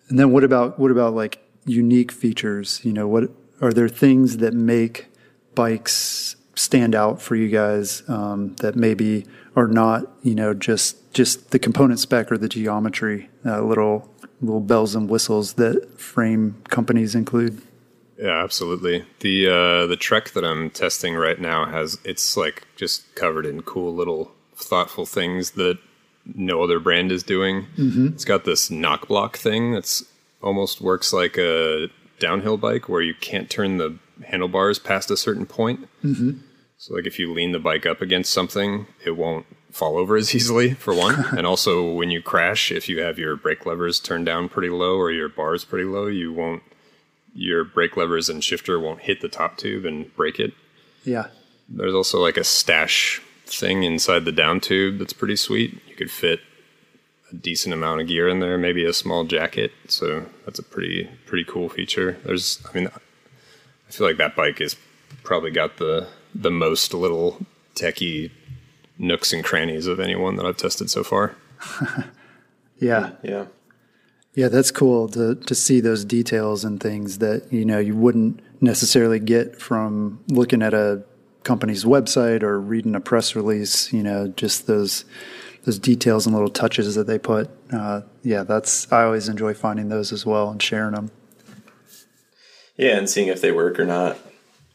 [0.09, 2.81] And then what about what about like unique features?
[2.85, 5.09] You know, what are there things that make
[5.55, 11.50] bikes stand out for you guys um, that maybe are not you know just just
[11.50, 14.10] the component spec or the geometry, uh, little
[14.40, 17.62] little bells and whistles that frame companies include.
[18.18, 19.04] Yeah, absolutely.
[19.20, 23.62] The uh, the Trek that I'm testing right now has it's like just covered in
[23.62, 25.78] cool little thoughtful things that
[26.34, 27.66] no other brand is doing.
[27.76, 28.08] Mm-hmm.
[28.08, 30.04] It's got this knock block thing that's
[30.40, 31.88] almost works like a
[32.18, 35.88] downhill bike where you can't turn the handlebars past a certain point.
[36.04, 36.38] Mm-hmm.
[36.82, 40.34] So like if you lean the bike up against something, it won't fall over as
[40.34, 41.26] easily for one.
[41.38, 44.96] and also when you crash, if you have your brake levers turned down pretty low
[44.96, 46.64] or your bars pretty low, you won't
[47.34, 50.54] your brake levers and shifter won't hit the top tube and break it.
[51.04, 51.28] Yeah.
[51.68, 55.80] There's also like a stash thing inside the down tube that's pretty sweet.
[55.86, 56.40] You could fit
[57.30, 59.70] a decent amount of gear in there, maybe a small jacket.
[59.86, 62.18] So that's a pretty pretty cool feature.
[62.24, 64.74] There's I mean I feel like that bike is
[65.22, 67.38] probably got the the most little
[67.74, 68.30] techie
[68.98, 71.34] nooks and crannies of anyone that I've tested so far.
[72.78, 73.12] yeah.
[73.22, 73.46] Yeah.
[74.34, 78.40] Yeah, that's cool to to see those details and things that you know you wouldn't
[78.62, 81.04] necessarily get from looking at a
[81.42, 83.92] company's website or reading a press release.
[83.92, 85.04] You know, just those
[85.64, 87.50] those details and little touches that they put.
[87.70, 91.10] Uh, yeah, that's I always enjoy finding those as well and sharing them.
[92.76, 94.16] Yeah, and seeing if they work or not.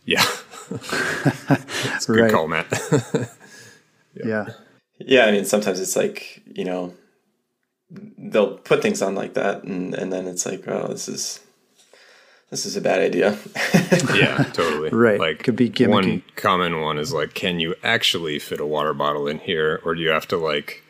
[0.05, 0.23] Yeah,
[0.71, 2.31] it's a good Right.
[2.31, 2.67] call, Matt.
[4.25, 4.47] Yeah.
[4.99, 6.95] Yeah, I mean, sometimes it's like you know,
[8.17, 11.39] they'll put things on like that, and and then it's like, oh, this is
[12.49, 13.37] this is a bad idea.
[14.15, 14.89] yeah, totally.
[14.89, 15.19] Right.
[15.19, 15.89] Like Could be gimmicky.
[15.89, 19.93] One common one is like, can you actually fit a water bottle in here, or
[19.93, 20.81] do you have to like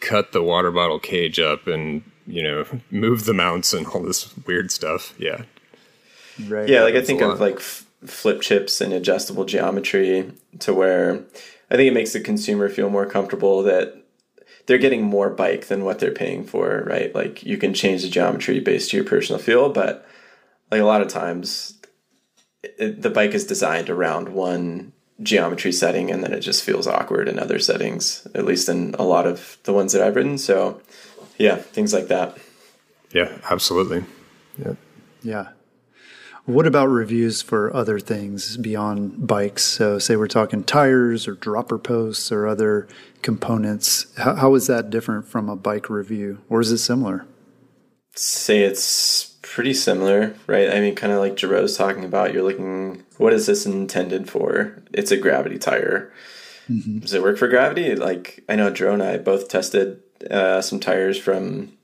[0.00, 4.34] cut the water bottle cage up and you know move the mounts and all this
[4.46, 5.12] weird stuff?
[5.18, 5.42] Yeah,
[6.48, 6.66] Right.
[6.66, 11.24] yeah, like I think of like f- flip chips and adjustable geometry to where
[11.70, 13.94] I think it makes the consumer feel more comfortable that
[14.66, 17.14] they're getting more bike than what they're paying for, right?
[17.14, 20.06] Like you can change the geometry based to your personal feel, but
[20.70, 21.78] like a lot of times
[22.62, 27.28] it, the bike is designed around one geometry setting and then it just feels awkward
[27.28, 30.38] in other settings, at least in a lot of the ones that I've ridden.
[30.38, 30.80] So,
[31.38, 32.38] yeah, things like that.
[33.12, 34.04] yeah, absolutely.
[34.58, 34.74] Yeah.
[35.22, 35.48] Yeah.
[36.46, 39.64] What about reviews for other things beyond bikes?
[39.64, 42.86] So, say we're talking tires or dropper posts or other
[43.22, 44.06] components.
[44.18, 47.26] How, how is that different from a bike review, or is it similar?
[48.14, 50.70] say it's pretty similar, right?
[50.70, 54.82] I mean, kind of like Jero's talking about, you're looking, what is this intended for?
[54.92, 56.12] It's a gravity tire.
[56.68, 57.94] Does it work for gravity?
[57.94, 61.76] Like, I know Jero and I both tested uh, some tires from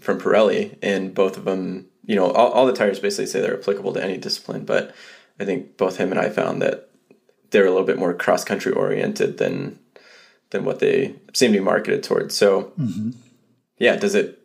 [0.00, 3.58] from Pirelli, and both of them you know, all, all the tires basically say they're
[3.58, 4.94] applicable to any discipline, but
[5.38, 6.90] I think both him and I found that
[7.50, 9.78] they're a little bit more cross country oriented than
[10.50, 12.36] than what they seem to be marketed towards.
[12.36, 13.10] So, mm-hmm.
[13.78, 14.40] yeah, does it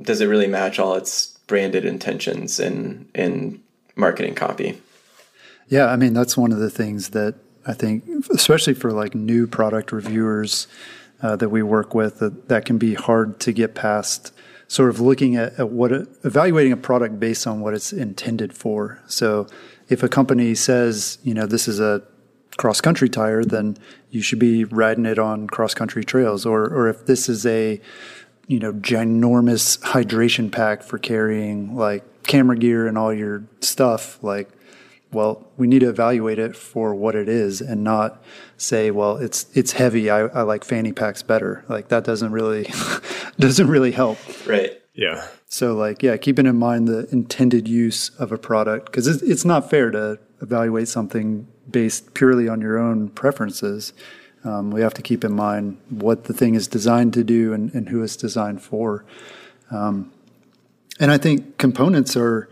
[0.00, 3.62] does it really match all its branded intentions in in
[3.96, 4.80] marketing copy?
[5.68, 7.34] Yeah, I mean that's one of the things that
[7.66, 10.66] I think, especially for like new product reviewers
[11.22, 14.32] uh, that we work with, that, that can be hard to get past.
[14.68, 15.92] Sort of looking at, at what
[16.24, 19.02] evaluating a product based on what it's intended for.
[19.06, 19.46] So,
[19.88, 22.02] if a company says, you know, this is a
[22.58, 23.78] cross country tire, then
[24.10, 26.44] you should be riding it on cross country trails.
[26.44, 27.80] Or, or if this is a,
[28.46, 34.50] you know, ginormous hydration pack for carrying like camera gear and all your stuff, like
[35.12, 38.22] well, we need to evaluate it for what it is and not
[38.56, 40.10] say, well, it's it's heavy.
[40.10, 41.64] I, I like fanny packs better.
[41.68, 42.64] Like that doesn't really
[43.38, 44.18] doesn't really help.
[44.46, 44.80] Right.
[44.94, 45.26] Yeah.
[45.46, 49.44] So like, yeah, keeping in mind the intended use of a product because it's, it's
[49.44, 53.92] not fair to evaluate something based purely on your own preferences.
[54.44, 57.72] Um, we have to keep in mind what the thing is designed to do and,
[57.74, 59.04] and who it's designed for.
[59.70, 60.12] Um,
[61.00, 62.48] and I think components are,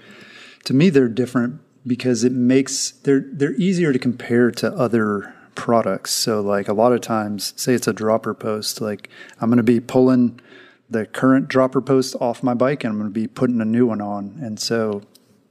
[0.65, 6.13] to me, they're different because it makes they're they're easier to compare to other products.
[6.13, 9.09] So like a lot of times, say it's a dropper post, like
[9.41, 10.41] I'm going to be pulling
[10.89, 13.87] the current dropper post off my bike and I'm going to be putting a new
[13.87, 14.39] one on.
[14.41, 15.03] And so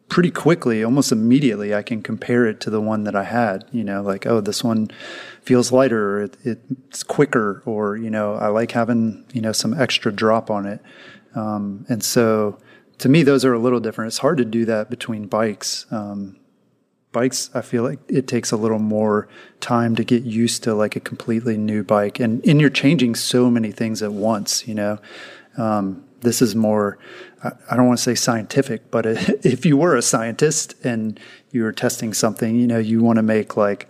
[0.08, 3.66] pretty quickly, almost immediately, I can compare it to the one that I had.
[3.72, 4.90] You know, like oh, this one
[5.42, 10.12] feels lighter, it, it's quicker, or you know, I like having you know some extra
[10.12, 10.82] drop on it.
[11.36, 12.58] Um, and so
[13.00, 14.08] to me, those are a little different.
[14.08, 15.86] It's hard to do that between bikes.
[15.92, 16.38] Um,
[17.12, 19.28] bikes, I feel like it takes a little more
[19.60, 23.50] time to get used to like a completely new bike, and and you're changing so
[23.50, 24.68] many things at once.
[24.68, 25.00] You know,
[25.58, 26.98] um, this is more.
[27.44, 29.06] I don't want to say scientific, but
[29.46, 31.20] if you were a scientist and
[31.52, 33.88] you were testing something, you know, you want to make like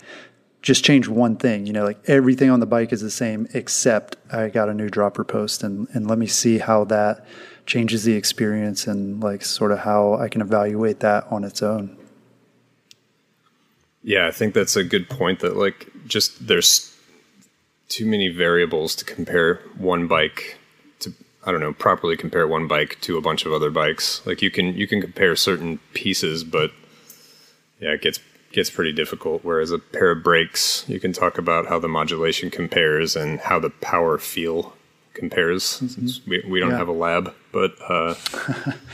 [0.66, 1.64] just change one thing.
[1.64, 4.88] You know, like everything on the bike is the same except I got a new
[4.88, 7.24] dropper post, and and let me see how that
[7.66, 11.96] changes the experience and like sort of how I can evaluate that on its own.
[14.02, 16.92] Yeah, I think that's a good point that like just there's
[17.88, 20.58] too many variables to compare one bike
[20.98, 21.12] to
[21.44, 24.20] I don't know, properly compare one bike to a bunch of other bikes.
[24.26, 26.72] Like you can you can compare certain pieces, but
[27.78, 28.18] yeah, it gets
[28.56, 29.44] gets pretty difficult.
[29.44, 33.60] Whereas a pair of brakes, you can talk about how the modulation compares and how
[33.60, 34.74] the power feel
[35.12, 35.80] compares.
[35.80, 36.30] Mm-hmm.
[36.30, 36.78] We, we don't yeah.
[36.78, 38.14] have a lab, but uh,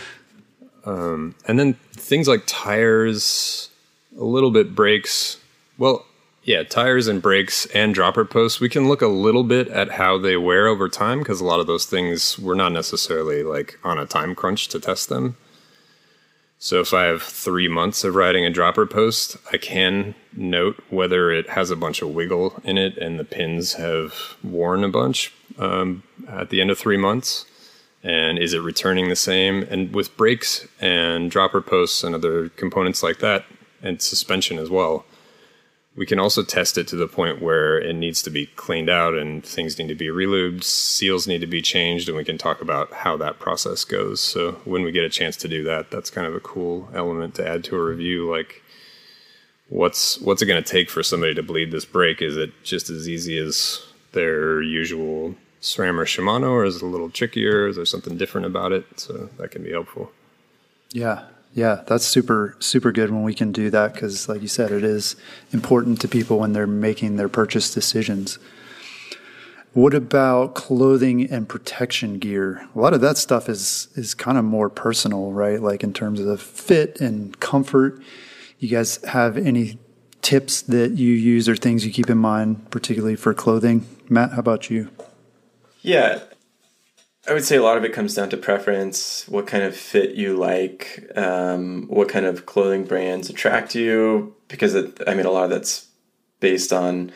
[0.85, 3.71] um, and then things like tires,
[4.19, 5.39] a little bit brakes.
[5.79, 6.05] Well,
[6.43, 8.59] yeah, tires and brakes and dropper posts.
[8.59, 11.61] We can look a little bit at how they wear over time because a lot
[11.61, 15.37] of those things we're not necessarily like on a time crunch to test them.
[16.65, 21.33] So if I have three months of riding a dropper post, I can note whether
[21.33, 25.33] it has a bunch of wiggle in it and the pins have worn a bunch
[25.59, 27.47] um, at the end of three months.
[28.05, 29.65] And is it returning the same?
[29.65, 33.45] And with brakes and dropper posts and other components like that,
[33.83, 35.05] and suspension as well,
[35.95, 39.15] we can also test it to the point where it needs to be cleaned out
[39.15, 42.63] and things need to be relubed, seals need to be changed, and we can talk
[42.63, 44.21] about how that process goes.
[44.21, 47.35] So when we get a chance to do that, that's kind of a cool element
[47.35, 48.31] to add to a review.
[48.31, 48.63] Like,
[49.69, 52.23] what's what's it going to take for somebody to bleed this brake?
[52.23, 56.87] Is it just as easy as their usual SRAM or Shimano, or is it a
[56.87, 57.69] little trickier?
[57.69, 58.99] Is there something different about it?
[58.99, 60.11] So that can be helpful.
[60.91, 61.25] Yeah,
[61.55, 64.85] yeah, that's super super good when we can do that because, like you said, it
[64.85, 65.17] is
[65.53, 68.39] important to people when they're making their purchase decisions.
[69.75, 72.69] What about clothing and protection gear?
[72.75, 75.61] A lot of that stuff is is kind of more personal, right?
[75.61, 78.01] Like in terms of fit and comfort.
[78.59, 79.79] You guys have any
[80.23, 83.87] tips that you use or things you keep in mind, particularly for clothing?
[84.09, 84.89] Matt, how about you?
[85.81, 86.21] Yeah,
[87.29, 90.17] I would say a lot of it comes down to preference, what kind of fit
[90.17, 94.35] you like, um, what kind of clothing brands attract you.
[94.49, 95.87] Because it, I mean, a lot of that's
[96.41, 97.13] based on,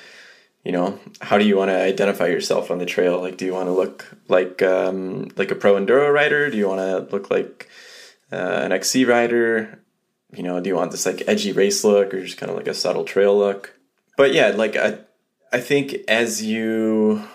[0.64, 3.20] you know, how do you want to identify yourself on the trail?
[3.20, 6.50] Like, do you want to look like um, like a pro enduro rider?
[6.50, 7.68] Do you want to look like
[8.30, 9.80] uh, an XC rider?
[10.32, 12.68] You know, do you want this like edgy race look or just kind of like
[12.68, 13.76] a subtle trail look?
[14.16, 14.98] But yeah, like I,
[15.52, 17.26] I think as you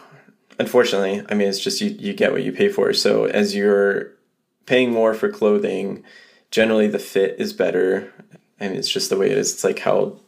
[0.62, 2.94] unfortunately, I mean, it's just you, you get what you pay for.
[2.94, 4.14] So as you're
[4.68, 6.04] paying more for clothing,
[6.52, 8.14] generally the fit is better.
[8.60, 9.54] I mean, it's just the way it is.
[9.54, 10.20] It's like how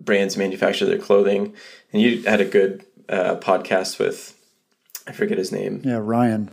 [0.00, 1.54] brands manufacture their clothing.
[1.92, 4.34] And you had a good uh, podcast with,
[5.06, 5.82] I forget his name.
[5.84, 6.50] Yeah, Ryan.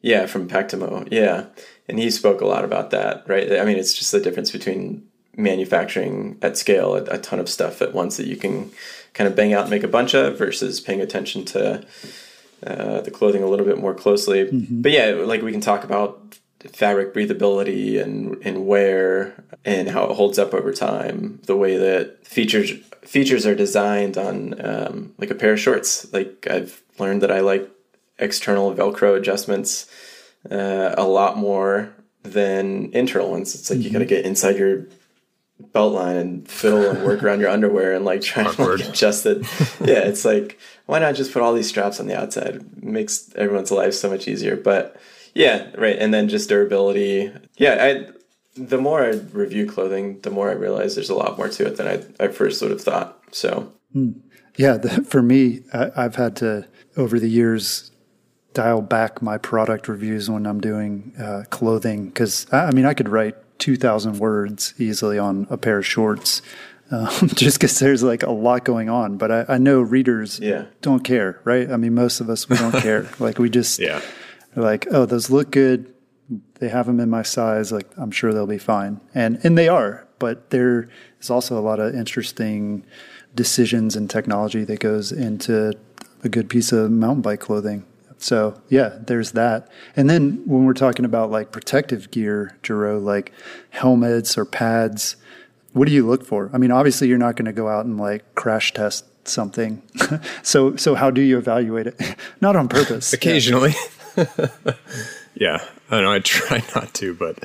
[0.00, 1.08] Yeah, from Pactimo.
[1.10, 1.46] Yeah.
[1.88, 3.58] And he spoke a lot about that, right?
[3.58, 7.82] I mean, it's just the difference between manufacturing at scale a, a ton of stuff
[7.82, 8.70] at once that you can
[9.12, 11.84] kind of bang out and make a bunch of versus paying attention to
[12.66, 14.44] uh, the clothing a little bit more closely.
[14.44, 14.82] Mm-hmm.
[14.82, 16.38] But yeah, like we can talk about
[16.72, 21.40] fabric breathability and and wear and how it holds up over time.
[21.44, 22.72] The way that features
[23.02, 26.12] features are designed on um, like a pair of shorts.
[26.12, 27.70] Like I've learned that I like
[28.18, 29.90] external Velcro adjustments
[30.50, 33.54] uh, a lot more than internal ones.
[33.54, 33.86] It's like mm-hmm.
[33.86, 34.86] you got to get inside your
[35.58, 39.26] belt line and fiddle and work around your underwear and like try to like adjust
[39.26, 39.38] it.
[39.80, 42.56] yeah, it's like why not just put all these straps on the outside?
[42.56, 44.56] It makes everyone's life so much easier.
[44.56, 44.96] But
[45.34, 45.96] yeah, right.
[45.98, 47.32] And then just durability.
[47.56, 48.12] Yeah, I
[48.56, 51.76] the more I review clothing, the more I realize there's a lot more to it
[51.76, 53.20] than I, I first would have thought.
[53.32, 54.14] So, mm.
[54.56, 57.90] yeah, the, for me, I, I've had to over the years
[58.52, 62.94] dial back my product reviews when I'm doing uh, clothing because I, I, mean I
[62.94, 66.42] could write two thousand words easily on a pair of shorts.
[66.90, 70.66] Um, just because there's like a lot going on, but I, I know readers yeah.
[70.82, 71.70] don't care, right?
[71.70, 73.08] I mean, most of us we don't care.
[73.18, 74.02] Like we just yeah,
[74.54, 75.94] like oh, those look good
[76.54, 79.00] they have them in my size, like I'm sure they'll be fine.
[79.14, 80.88] And and they are, but there
[81.20, 82.84] is also a lot of interesting
[83.34, 85.72] decisions and technology that goes into
[86.22, 87.84] a good piece of mountain bike clothing.
[88.24, 89.68] So yeah, there's that.
[89.94, 93.32] And then when we're talking about like protective gear, Jero, like
[93.68, 95.16] helmets or pads,
[95.74, 96.48] what do you look for?
[96.54, 99.82] I mean, obviously you're not going to go out and like crash test something.
[100.42, 102.00] so so how do you evaluate it?
[102.40, 103.12] not on purpose.
[103.12, 103.74] Occasionally.
[105.34, 105.62] yeah.
[105.90, 107.44] I know I try not to, but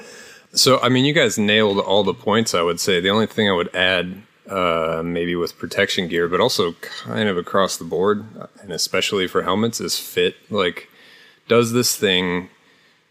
[0.54, 2.54] so I mean, you guys nailed all the points.
[2.56, 6.42] I would say the only thing I would add, uh, maybe with protection gear, but
[6.42, 8.26] also kind of across the board,
[8.62, 10.36] and especially for helmets, is fit.
[10.50, 10.90] Like,
[11.48, 12.50] does this thing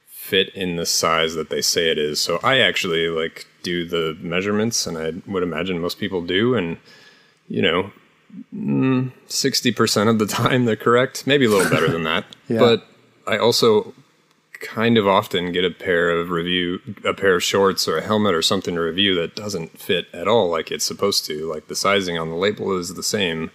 [0.08, 2.20] fit in the size that they say it is?
[2.20, 6.78] So I actually like do the measurements, and I would imagine most people do, and
[7.48, 7.92] you know.
[8.54, 12.24] Mm, sixty percent of the time they're correct, maybe a little better than that.
[12.48, 12.58] yeah.
[12.58, 12.86] But
[13.26, 13.94] I also
[14.60, 18.34] kind of often get a pair of review a pair of shorts or a helmet
[18.34, 21.50] or something to review that doesn't fit at all like it's supposed to.
[21.50, 23.50] Like the sizing on the label is the same.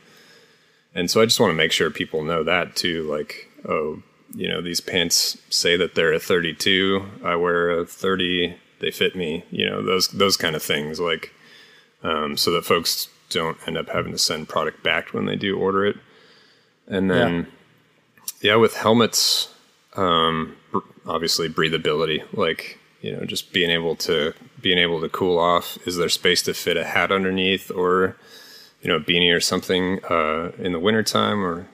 [0.96, 4.04] And so i just want to make sure people know that too like oh
[4.36, 9.16] you know these pants say that they're a 32 i wear a 30 they fit
[9.16, 11.34] me you know those those kind of things like
[12.04, 15.58] um, so that folks don't end up having to send product back when they do
[15.58, 15.98] order it.
[16.88, 17.48] And then
[18.42, 19.54] yeah, yeah with helmets
[19.96, 20.56] um,
[21.06, 25.78] obviously breathability, like you know, just being able to being able to cool off.
[25.86, 28.16] Is there space to fit a hat underneath, or
[28.82, 31.68] you know, a beanie or something uh, in the wintertime, or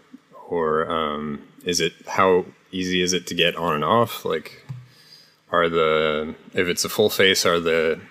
[0.47, 4.25] or um, is it how easy is it to get on and off?
[4.25, 4.65] Like,
[5.51, 8.01] are the if it's a full face, are the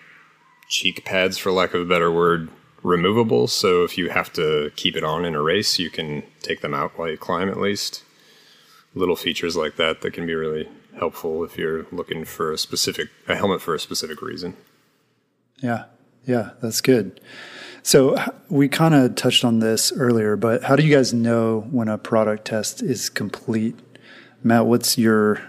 [0.68, 2.48] cheek pads, for lack of a better word,
[2.84, 3.48] removable?
[3.48, 6.74] So if you have to keep it on in a race, you can take them
[6.74, 8.04] out while you climb at least.
[8.94, 10.68] Little features like that that can be really
[10.98, 14.56] helpful if you're looking for a specific a helmet for a specific reason.
[15.56, 15.84] Yeah,
[16.24, 17.20] yeah, that's good.
[17.82, 18.16] So
[18.48, 21.96] we kind of touched on this earlier, but how do you guys know when a
[21.96, 23.78] product test is complete?
[24.42, 25.40] Matt, what's your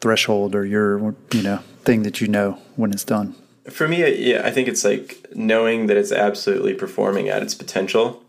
[0.00, 3.34] threshold or your you know thing that you know when it's done?
[3.68, 8.22] For me, yeah, I think it's like knowing that it's absolutely performing at its potential.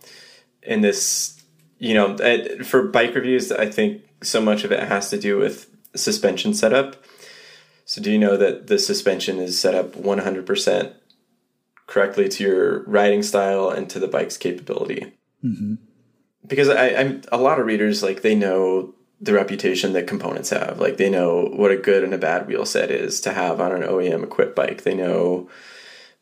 [0.64, 1.42] In this,
[1.78, 2.18] you know,
[2.66, 7.04] for bike reviews, I think so much of it has to do with suspension setup.
[7.86, 10.94] So, do you know that the suspension is set up 100%
[11.88, 15.14] correctly to your riding style and to the bike's capability?
[15.44, 15.76] Mm-hmm.
[16.46, 20.80] Because I, I'm a lot of readers like they know the reputation that components have.
[20.80, 23.72] Like they know what a good and a bad wheel set is to have on
[23.72, 24.84] an OEM equipped bike.
[24.84, 25.50] They know,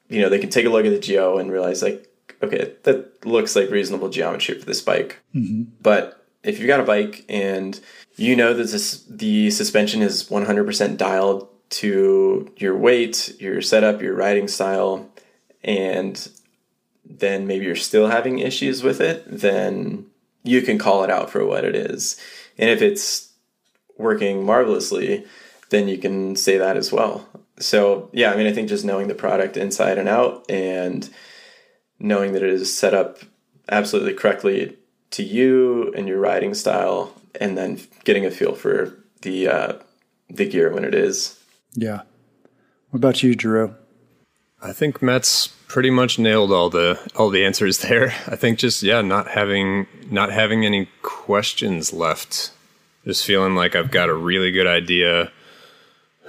[0.10, 2.08] you know, they can take a look at the geo and realize like,
[2.42, 5.20] okay, that looks like reasonable geometry for this bike.
[5.36, 5.64] Mm-hmm.
[5.82, 7.80] But if you've got a bike and
[8.18, 14.16] you know that this, the suspension is 100% dialed to your weight, your setup, your
[14.16, 15.10] riding style,
[15.64, 16.30] and
[17.06, 20.06] then maybe you're still having issues with it, then
[20.44, 22.20] you can call it out for what it is.
[22.58, 23.32] And if it's
[23.98, 25.26] working marvelously,
[25.70, 27.28] then you can say that as well.
[27.60, 31.10] So, yeah, I mean, I think just knowing the product inside and out and
[32.00, 33.20] knowing that it is set up
[33.70, 34.78] absolutely correctly
[35.12, 39.74] to you and your riding style and then getting a feel for the uh,
[40.30, 41.40] the gear when it is.
[41.74, 42.02] Yeah.
[42.90, 43.76] What about you, Drew?
[44.62, 48.14] I think Matt's pretty much nailed all the all the answers there.
[48.28, 52.52] I think just yeah, not having not having any questions left
[53.06, 55.32] Just feeling like I've got a really good idea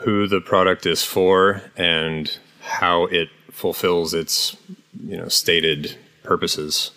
[0.01, 4.57] who the product is for and how it fulfills its
[5.05, 6.91] you know stated purposes.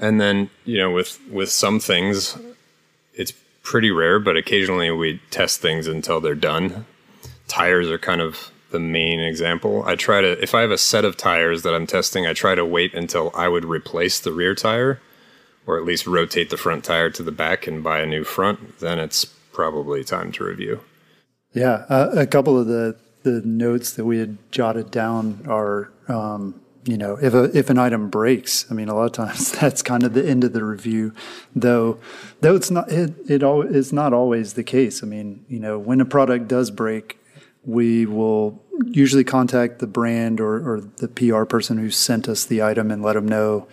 [0.00, 2.36] And then you know with with some things,
[3.14, 3.32] it's
[3.62, 6.86] pretty rare, but occasionally we test things until they're done.
[7.48, 9.84] Tires are kind of the main example.
[9.86, 12.54] I try to if I have a set of tires that I'm testing, I try
[12.54, 15.00] to wait until I would replace the rear tire
[15.66, 18.80] or at least rotate the front tire to the back and buy a new front,
[18.80, 20.80] then it's probably time to review.
[21.52, 26.60] Yeah, uh, a couple of the the notes that we had jotted down are, um,
[26.84, 29.82] you know, if a if an item breaks, I mean, a lot of times that's
[29.82, 31.12] kind of the end of the review,
[31.54, 31.98] though.
[32.40, 35.02] Though it's not it it al- is not always the case.
[35.02, 37.18] I mean, you know, when a product does break,
[37.64, 42.62] we will usually contact the brand or, or the PR person who sent us the
[42.62, 43.68] item and let them know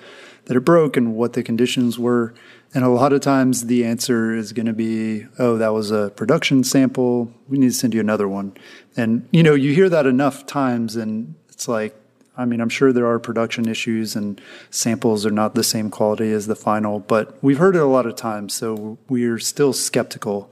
[0.45, 2.33] that it broke and what the conditions were.
[2.73, 6.11] And a lot of times the answer is going to be, oh, that was a
[6.15, 7.33] production sample.
[7.47, 8.55] We need to send you another one.
[8.95, 11.95] And, you know, you hear that enough times and it's like,
[12.39, 16.31] I mean, I'm sure there are production issues and samples are not the same quality
[16.31, 18.53] as the final, but we've heard it a lot of times.
[18.53, 20.49] So we're still skeptical,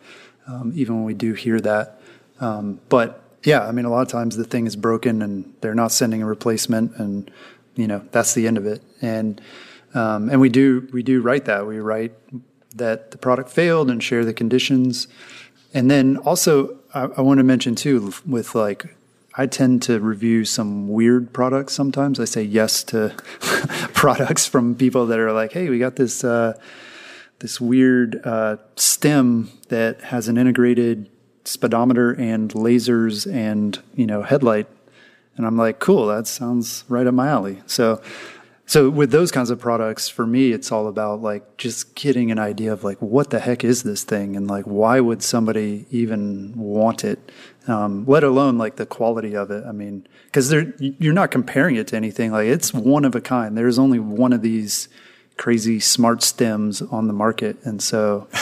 [0.48, 2.02] um, even when we do hear that.
[2.42, 5.74] Um, but yeah, I mean, a lot of times the thing is broken and they're
[5.74, 7.32] not sending a replacement and,
[7.76, 8.82] you know, that's the end of it.
[9.02, 9.40] And,
[9.94, 11.66] um, and we do we do write that.
[11.66, 12.12] We write
[12.76, 15.08] that the product failed and share the conditions.
[15.74, 18.97] And then also, I, I want to mention too, with like,
[19.40, 22.20] I tend to review some weird products sometimes.
[22.20, 23.16] I say yes to
[23.94, 26.60] products from people that are like, hey, we got this uh,
[27.40, 31.12] this weird uh, stem that has an integrated
[31.46, 34.68] speedometer and lasers and you know headlight,
[35.36, 37.62] and I'm like, cool, that sounds right up my alley.
[37.68, 38.02] So
[38.70, 42.38] so with those kinds of products, for me, it's all about like just getting an
[42.38, 46.54] idea of like what the heck is this thing, and like why would somebody even
[46.58, 47.32] want it,
[47.68, 49.64] um, let alone like the quality of it.
[49.66, 52.32] I mean, because you're not comparing it to anything.
[52.32, 53.58] Like it's one of a kind.
[53.58, 54.88] There's only one of these
[55.38, 58.28] crazy smart stems on the market, and so.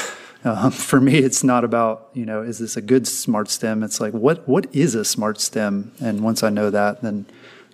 [0.47, 3.81] Um, for me, it's not about you know is this a good smart stem.
[3.81, 7.25] It's like what what is a smart stem, and once I know that, then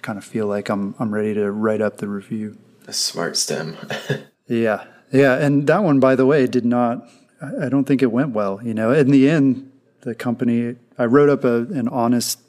[0.02, 2.58] kind of feel like I'm I'm ready to write up the review.
[2.88, 3.76] A smart stem.
[4.48, 7.06] yeah, yeah, and that one, by the way, did not.
[7.42, 8.62] I don't think it went well.
[8.64, 9.70] You know, in the end,
[10.02, 12.40] the company I wrote up a, an honest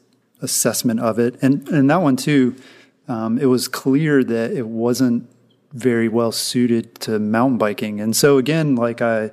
[0.42, 2.54] assessment of it, and and that one too.
[3.08, 5.28] Um, it was clear that it wasn't
[5.72, 9.30] very well suited to mountain biking, and so again, like I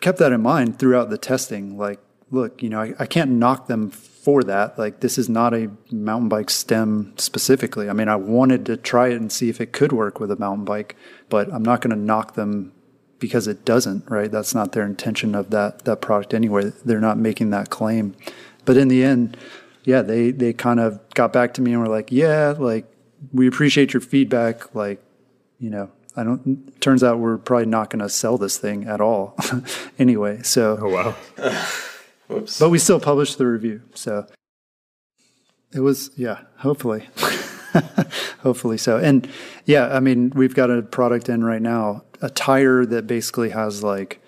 [0.00, 1.78] kept that in mind throughout the testing.
[1.78, 4.78] Like, look, you know, I, I can't knock them for that.
[4.78, 7.88] Like this is not a mountain bike stem specifically.
[7.88, 10.36] I mean, I wanted to try it and see if it could work with a
[10.36, 10.96] mountain bike,
[11.28, 12.72] but I'm not going to knock them
[13.24, 14.30] because it doesn't, right?
[14.30, 16.72] That's not their intention of that that product anyway.
[16.84, 18.14] They're not making that claim.
[18.66, 19.36] But in the end,
[19.84, 22.86] yeah, they they kind of got back to me and were like, "Yeah, like
[23.32, 24.74] we appreciate your feedback.
[24.74, 25.02] Like,
[25.58, 26.78] you know, I don't.
[26.80, 29.36] Turns out we're probably not going to sell this thing at all,
[29.98, 30.42] anyway.
[30.42, 31.14] So, oh wow.
[32.28, 32.58] Whoops.
[32.58, 33.82] But we still published the review.
[33.94, 34.26] So
[35.72, 37.08] it was, yeah, hopefully.
[38.40, 38.98] hopefully so.
[38.98, 39.28] And
[39.64, 43.82] yeah, I mean, we've got a product in right now, a tire that basically has
[43.82, 44.20] like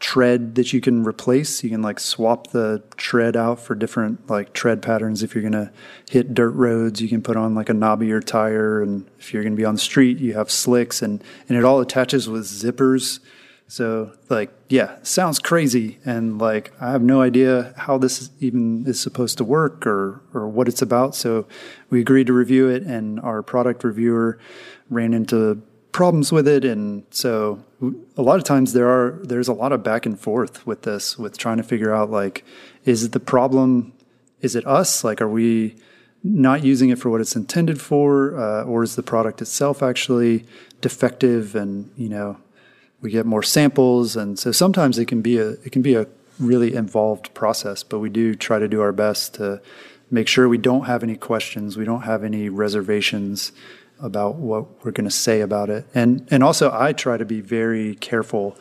[0.00, 1.64] tread that you can replace.
[1.64, 5.22] You can like swap the tread out for different like tread patterns.
[5.22, 5.72] If you're going to
[6.10, 8.82] hit dirt roads, you can put on like a knobbier tire.
[8.82, 11.64] And if you're going to be on the street, you have slicks and, and it
[11.64, 13.20] all attaches with zippers
[13.66, 19.00] so like, yeah, sounds crazy, and like I have no idea how this even is
[19.00, 21.14] supposed to work or or what it's about.
[21.14, 21.46] So
[21.90, 24.38] we agreed to review it, and our product reviewer
[24.90, 25.62] ran into
[25.92, 27.64] problems with it, and so
[28.16, 31.18] a lot of times there are there's a lot of back and forth with this,
[31.18, 32.44] with trying to figure out like,
[32.84, 33.92] is the problem,
[34.40, 35.04] is it us?
[35.04, 35.76] Like, are we
[36.22, 40.44] not using it for what it's intended for, uh, or is the product itself actually
[40.80, 41.54] defective?
[41.54, 42.36] And you know,
[43.04, 46.06] we get more samples, and so sometimes it can be a it can be a
[46.40, 47.82] really involved process.
[47.82, 49.60] But we do try to do our best to
[50.10, 53.52] make sure we don't have any questions, we don't have any reservations
[54.00, 57.42] about what we're going to say about it, and and also I try to be
[57.42, 58.56] very careful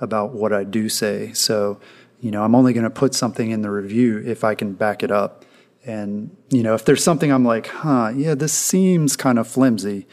[0.00, 1.32] about what I do say.
[1.34, 1.78] So
[2.18, 5.02] you know, I'm only going to put something in the review if I can back
[5.02, 5.44] it up.
[5.84, 10.06] And, you know, if there's something I'm like, huh, yeah, this seems kind of flimsy.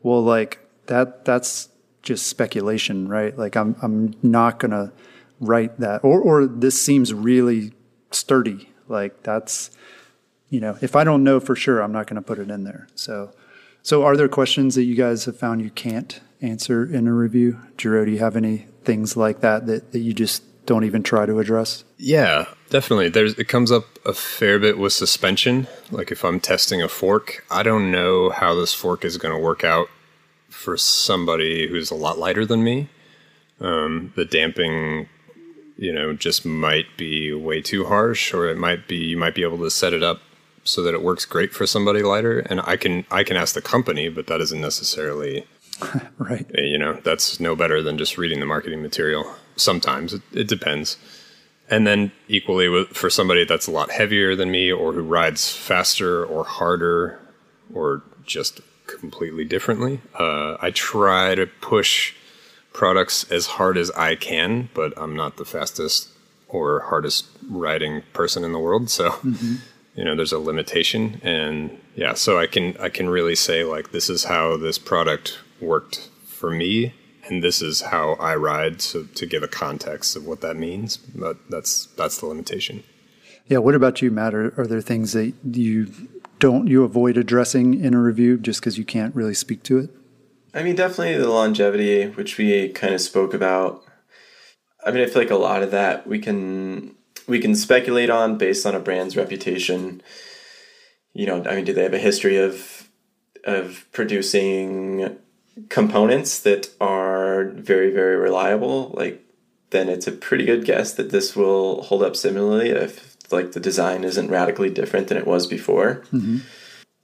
[0.00, 1.68] Well, like that, that's
[2.02, 3.36] just speculation, right?
[3.36, 4.92] Like I'm I'm not gonna
[5.40, 7.72] write that, or or this seems really
[8.10, 8.70] sturdy.
[8.88, 9.70] Like that's
[10.50, 12.88] you know, if I don't know for sure, I'm not to put it in there.
[12.94, 13.32] So,
[13.82, 17.60] so are there questions that you guys have found you can't answer in a review?
[17.76, 21.26] Jero, do you have any things like that that, that you just don't even try
[21.26, 21.84] to address?
[21.98, 23.08] Yeah, definitely.
[23.08, 25.66] There's it comes up a fair bit with suspension.
[25.90, 29.40] Like if I'm testing a fork, I don't know how this fork is going to
[29.40, 29.88] work out
[30.58, 32.88] for somebody who's a lot lighter than me.
[33.60, 35.08] Um, the damping,
[35.76, 39.42] you know, just might be way too harsh, or it might be you might be
[39.44, 40.20] able to set it up
[40.64, 42.40] so that it works great for somebody lighter.
[42.40, 45.46] And I can I can ask the company, but that isn't necessarily
[46.18, 46.46] right.
[46.52, 49.32] You know, that's no better than just reading the marketing material.
[49.54, 50.96] Sometimes it, it depends.
[51.70, 55.52] And then equally with, for somebody that's a lot heavier than me or who rides
[55.54, 57.20] faster or harder
[57.72, 62.14] or just completely differently, uh, I try to push
[62.72, 66.08] products as hard as I can, but I'm not the fastest
[66.48, 68.90] or hardest riding person in the world.
[68.90, 69.56] So, mm-hmm.
[69.94, 71.20] you know, there's a limitation.
[71.22, 75.38] And yeah, so I can, I can really say like, this is how this product
[75.60, 76.94] worked for me
[77.28, 80.96] and this is how I ride so to give a context of what that means
[80.96, 82.82] but that's that's the limitation
[83.46, 85.92] yeah what about you matt are, are there things that you
[86.38, 89.90] don't you avoid addressing in a review just because you can't really speak to it?
[90.54, 93.84] I mean definitely the longevity which we kind of spoke about.
[94.84, 96.94] I mean i feel like a lot of that we can
[97.26, 100.02] we can speculate on based on a brand's reputation.
[101.12, 102.88] You know i mean do they have a history of
[103.44, 105.16] of producing
[105.68, 108.90] components that are very very reliable?
[108.94, 109.24] Like
[109.70, 113.60] then it's a pretty good guess that this will hold up similarly if like the
[113.60, 116.02] design isn't radically different than it was before.
[116.12, 116.38] Mm-hmm.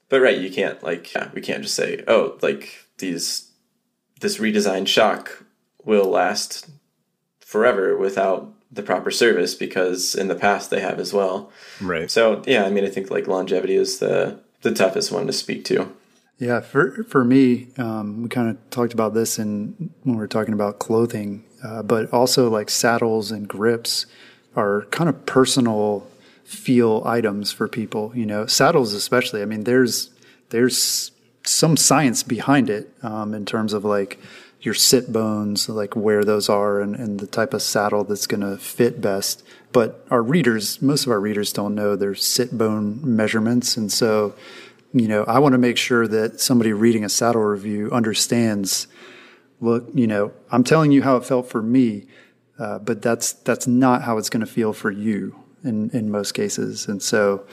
[0.08, 3.50] but right you can't like yeah, we can't just say oh like these
[4.20, 5.44] this redesigned shock
[5.84, 6.68] will last
[7.40, 11.52] forever without the proper service because in the past they have as well.
[11.80, 12.10] Right.
[12.10, 15.64] So yeah i mean i think like longevity is the the toughest one to speak
[15.66, 15.92] to.
[16.38, 20.26] Yeah, for for me, um, we kind of talked about this in when we were
[20.26, 24.06] talking about clothing, uh, but also like saddles and grips
[24.56, 26.06] are kind of personal
[26.44, 28.12] feel items for people.
[28.14, 29.42] You know, saddles especially.
[29.42, 30.10] I mean, there's
[30.50, 31.10] there's
[31.44, 34.18] some science behind it um, in terms of like
[34.60, 38.40] your sit bones, like where those are, and, and the type of saddle that's going
[38.40, 39.44] to fit best.
[39.72, 44.34] But our readers, most of our readers, don't know their sit bone measurements, and so
[44.92, 48.86] you know, I want to make sure that somebody reading a saddle review understands.
[49.60, 52.06] Look, you know, I'm telling you how it felt for me,
[52.60, 56.32] uh, but that's that's not how it's going to feel for you in in most
[56.32, 56.86] cases.
[56.86, 57.44] And so,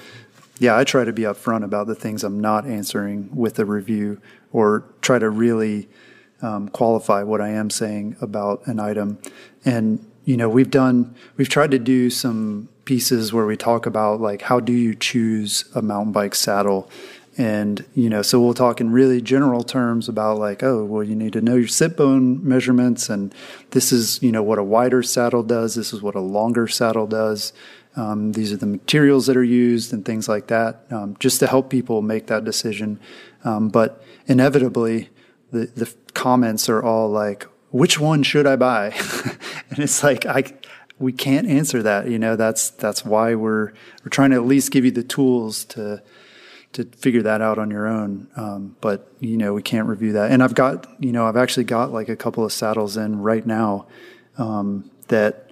[0.60, 4.22] yeah, I try to be upfront about the things I'm not answering with the review,
[4.52, 5.90] or try to really
[6.42, 9.20] um, qualify what I am saying about an item.
[9.66, 14.20] And you know, we've done we've tried to do some pieces where we talk about
[14.20, 16.90] like how do you choose a mountain bike saddle
[17.38, 21.16] and, you know, so we'll talk in really general terms about like, oh, well, you
[21.16, 23.10] need to know your sit bone measurements.
[23.10, 23.34] And
[23.72, 25.76] this is, you know, what a wider saddle does.
[25.76, 27.54] This is what a longer saddle does.
[27.96, 31.48] Um, these are the materials that are used and things like that, um, just to
[31.48, 33.00] help people make that decision.
[33.44, 35.10] Um, but inevitably,
[35.52, 38.88] the, the comments are all like, which one should I buy?
[39.70, 40.44] and it's like, I,
[41.00, 42.08] we can't answer that.
[42.08, 43.74] You know, that's, that's why we're,
[44.04, 46.02] we're trying to at least give you the tools to,
[46.74, 48.28] to figure that out on your own.
[48.36, 50.32] Um, but you know, we can't review that.
[50.32, 53.46] And I've got, you know, I've actually got like a couple of saddles in right
[53.46, 53.88] now
[54.38, 55.51] um, that,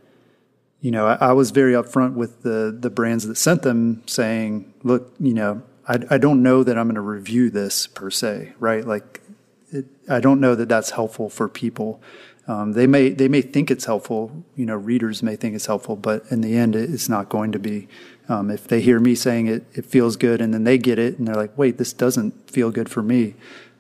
[0.82, 4.74] you know, I, I, was very upfront with the the brands that sent them, saying,
[4.84, 8.54] look, you know, I, I don't know that I'm going to review this per se,
[8.60, 8.86] right?
[8.86, 9.22] Like,
[9.72, 12.02] it, I don't know that that's helpful for people.
[12.48, 15.96] Um, they may they may think it's helpful, you know, readers may think it's helpful,
[15.96, 17.88] but in the end, it's not going to be.
[18.28, 21.18] Um, if they hear me saying it, it feels good, and then they get it,
[21.18, 23.36] and they're like, "Wait, this doesn't feel good for me."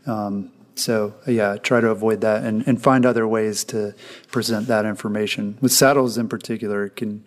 [0.06, 3.94] Um, so yeah, try to avoid that and, and find other ways to
[4.32, 5.58] present that information.
[5.62, 7.26] With saddles in particular, can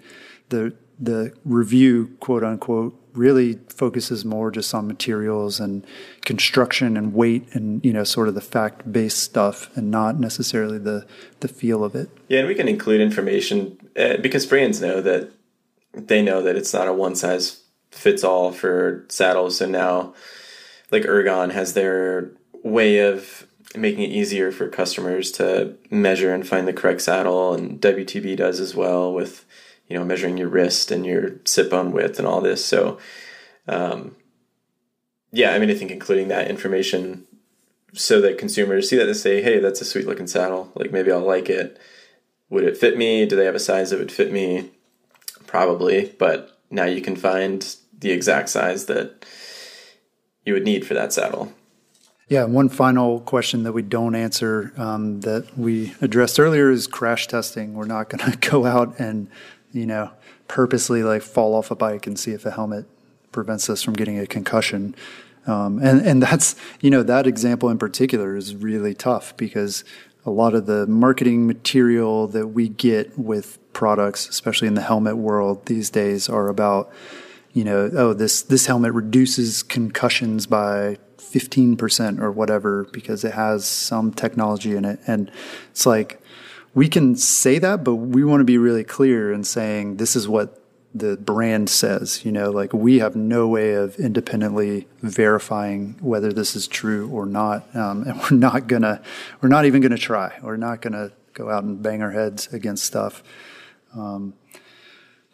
[0.48, 5.84] the the review, quote unquote, really focuses more just on materials and
[6.24, 10.78] construction and weight and you know sort of the fact based stuff and not necessarily
[10.78, 11.06] the
[11.40, 12.08] the feel of it.
[12.28, 15.30] Yeah, and we can include information uh, because brands know that
[15.92, 19.58] they know that it's not a one size fits all for saddles.
[19.58, 20.14] So now,
[20.90, 22.30] like Ergon has their
[22.62, 27.80] way of making it easier for customers to measure and find the correct saddle, and
[27.80, 29.44] WTB does as well with
[29.88, 32.64] you know measuring your wrist and your sit bone width and all this.
[32.64, 32.98] So,
[33.68, 34.16] um,
[35.32, 37.26] yeah, I mean, I think including that information
[37.94, 40.72] so that consumers see that and say, "Hey, that's a sweet looking saddle.
[40.74, 41.78] Like maybe I'll like it.
[42.50, 43.26] Would it fit me?
[43.26, 44.70] Do they have a size that would fit me?
[45.52, 49.26] probably, but now you can find the exact size that
[50.46, 51.52] you would need for that saddle.
[52.32, 57.26] Yeah, one final question that we don't answer um, that we addressed earlier is crash
[57.26, 57.74] testing.
[57.74, 59.28] We're not going to go out and,
[59.70, 60.10] you know,
[60.48, 62.86] purposely like fall off a bike and see if a helmet
[63.32, 64.94] prevents us from getting a concussion.
[65.46, 69.84] Um, and and that's you know that example in particular is really tough because
[70.24, 75.18] a lot of the marketing material that we get with products, especially in the helmet
[75.18, 76.90] world these days, are about
[77.52, 80.96] you know oh this this helmet reduces concussions by
[81.32, 85.00] 15% or whatever because it has some technology in it.
[85.06, 85.30] And
[85.70, 86.20] it's like,
[86.74, 90.26] we can say that, but we want to be really clear in saying this is
[90.26, 90.58] what
[90.94, 92.24] the brand says.
[92.24, 97.26] You know, like we have no way of independently verifying whether this is true or
[97.26, 97.74] not.
[97.74, 99.02] Um, and we're not gonna,
[99.40, 100.38] we're not even gonna try.
[100.42, 103.22] We're not gonna go out and bang our heads against stuff.
[103.94, 104.34] Um,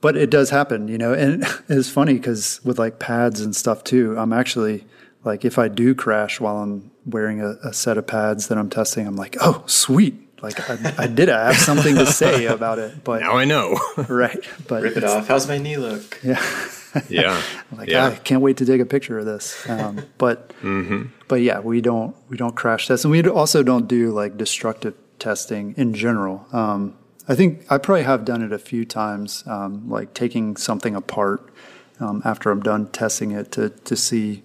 [0.00, 3.84] but it does happen, you know, and it's funny because with like pads and stuff
[3.84, 4.84] too, I'm actually,
[5.24, 8.70] like if I do crash while I'm wearing a, a set of pads that I'm
[8.70, 10.14] testing, I'm like, oh, sweet.
[10.42, 13.78] Like I, I did, I have something to say about it, but now I know.
[14.08, 14.38] right.
[14.68, 15.26] But rip it off.
[15.26, 16.20] How's my knee look?
[16.22, 16.44] Yeah.
[17.08, 17.42] yeah.
[17.72, 18.06] like yeah.
[18.06, 19.68] I can't wait to take a picture of this.
[19.68, 21.06] Um, but, mm-hmm.
[21.26, 24.94] but yeah, we don't, we don't crash test and we also don't do like destructive
[25.18, 26.46] testing in general.
[26.52, 26.96] Um,
[27.28, 31.52] I think I probably have done it a few times, um, like taking something apart
[32.00, 34.42] um, after I'm done testing it to, to see,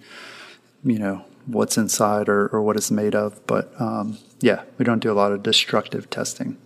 [0.84, 3.46] you know what's inside or, or what it's made of.
[3.48, 6.58] But um, yeah, we don't do a lot of destructive testing.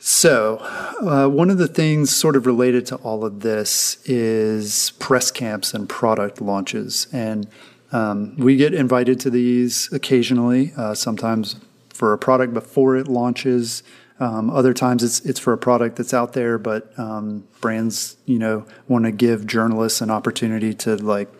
[0.00, 0.58] So,
[1.00, 5.74] uh, one of the things sort of related to all of this is press camps
[5.74, 7.08] and product launches.
[7.12, 7.48] And
[7.90, 11.56] um, we get invited to these occasionally, uh, sometimes
[11.88, 13.82] for a product before it launches.
[14.20, 18.38] Um, other times it's it's for a product that's out there, but um, brands you
[18.38, 21.37] know want to give journalists an opportunity to like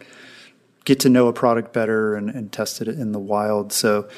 [0.88, 3.74] get to know a product better and, and it in the wild.
[3.74, 4.08] So,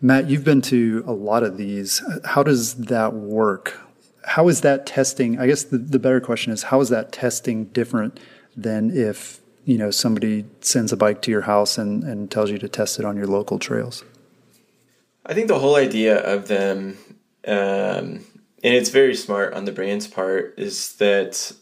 [0.00, 2.02] Matt, you've been to a lot of these.
[2.24, 3.78] How does that work?
[4.24, 5.38] How is that testing?
[5.38, 8.18] I guess the, the better question is how is that testing different
[8.56, 12.58] than if you know somebody sends a bike to your house and, and tells you
[12.58, 14.02] to test it on your local trails?
[15.26, 16.96] I think the whole idea of them,
[17.46, 18.24] um,
[18.64, 21.52] and it's very smart on the brand's part, is that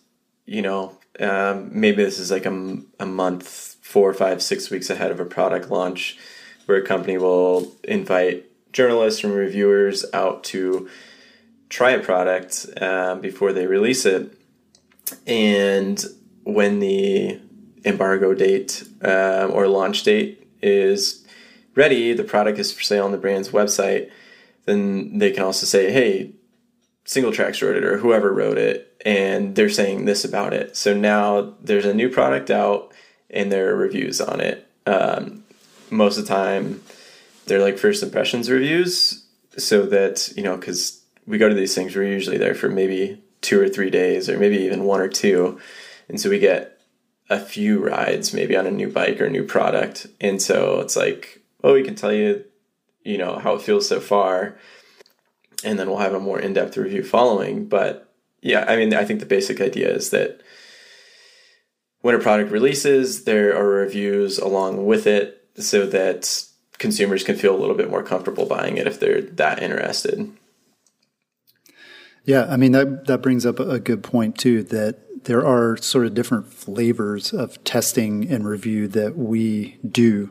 [0.46, 5.10] you know um, maybe this is like a, a month four, five, six weeks ahead
[5.10, 6.18] of a product launch,
[6.66, 10.86] where a company will invite journalists and reviewers out to
[11.70, 14.38] try a product um, before they release it.
[15.26, 16.04] And
[16.44, 17.40] when the
[17.82, 21.26] embargo date um, or launch date is
[21.74, 24.10] ready, the product is for sale on the brand's website,
[24.66, 26.34] then they can also say, hey,
[27.06, 30.76] Singletracks wrote it or whoever wrote it, and they're saying this about it.
[30.76, 32.92] So now there's a new product out
[33.30, 34.66] and their reviews on it.
[34.86, 35.44] Um,
[35.90, 36.82] most of the time,
[37.46, 39.24] they're like first impressions reviews,
[39.56, 43.22] so that you know, because we go to these things, we're usually there for maybe
[43.40, 45.60] two or three days, or maybe even one or two,
[46.08, 46.80] and so we get
[47.30, 50.96] a few rides maybe on a new bike or a new product, and so it's
[50.96, 52.44] like, oh, we can tell you,
[53.04, 54.56] you know, how it feels so far,
[55.64, 58.08] and then we'll have a more in depth review following, but
[58.40, 60.40] yeah, I mean, I think the basic idea is that
[62.00, 66.44] when a product releases, there are reviews along with it so that
[66.78, 70.32] consumers can feel a little bit more comfortable buying it if they're that interested.
[72.24, 76.06] Yeah, I mean that that brings up a good point too that there are sort
[76.06, 80.30] of different flavors of testing and review that we do.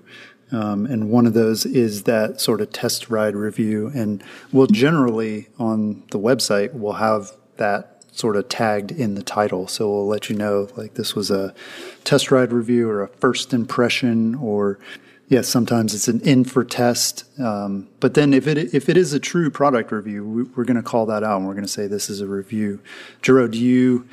[0.51, 3.91] Um, and one of those is that sort of test ride review.
[3.93, 9.68] And we'll generally on the website, we'll have that sort of tagged in the title.
[9.68, 11.53] So we'll let you know like this was a
[12.03, 14.80] test ride review or a first impression or
[15.30, 17.26] yeah, sometimes it's an in for test.
[17.39, 20.78] Um, but then if it if it is a true product review, we, are going
[20.78, 22.82] to call that out and we're going to say this is a review.
[23.22, 24.07] Jero, do you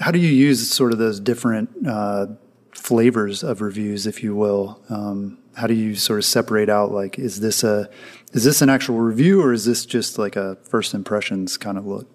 [0.00, 2.26] how do you use sort of those different uh,
[2.72, 4.80] flavors of reviews, if you will?
[4.88, 7.88] Um, how do you sort of separate out like is this a
[8.32, 11.86] is this an actual review or is this just like a first impressions kind of
[11.86, 12.08] look?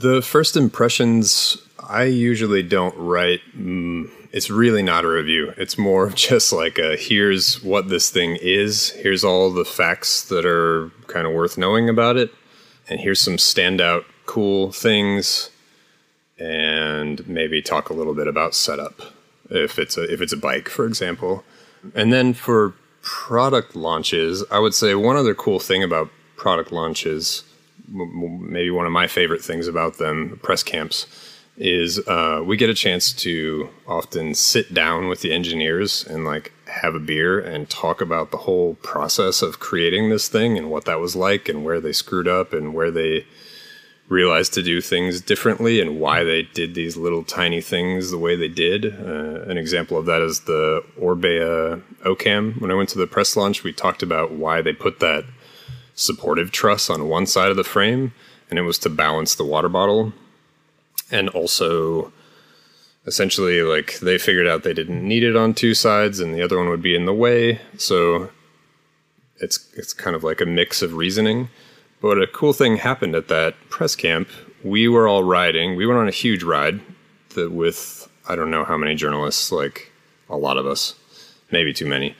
[0.00, 3.40] The first impressions, I usually don't write.
[3.54, 5.52] Mm, it's really not a review.
[5.58, 10.46] It's more just like a here's what this thing is, here's all the facts that
[10.46, 12.32] are kind of worth knowing about it,
[12.88, 15.50] and here's some standout cool things,
[16.38, 19.02] and maybe talk a little bit about setup
[19.50, 21.44] if it's a if it's a bike, for example.
[21.94, 22.72] And then for
[23.02, 27.44] product launches, I would say one other cool thing about product launches
[27.90, 31.06] maybe one of my favorite things about them, press camps,
[31.56, 36.52] is uh, we get a chance to often sit down with the engineers and like
[36.66, 40.86] have a beer and talk about the whole process of creating this thing and what
[40.86, 43.26] that was like and where they screwed up and where they
[44.08, 48.34] realized to do things differently and why they did these little tiny things the way
[48.34, 48.86] they did.
[48.86, 52.54] Uh, an example of that is the Orbea Occam.
[52.58, 55.24] When I went to the press launch, we talked about why they put that
[56.00, 58.12] supportive truss on one side of the frame,
[58.48, 60.12] and it was to balance the water bottle.
[61.10, 62.12] And also,
[63.06, 66.58] essentially, like they figured out they didn't need it on two sides, and the other
[66.58, 67.60] one would be in the way.
[67.76, 68.30] So
[69.38, 71.48] it's it's kind of like a mix of reasoning.
[72.00, 74.28] But a cool thing happened at that press camp.
[74.64, 75.76] We were all riding.
[75.76, 76.80] We went on a huge ride
[77.34, 79.92] that with I don't know how many journalists, like
[80.30, 80.94] a lot of us,
[81.50, 82.14] maybe too many.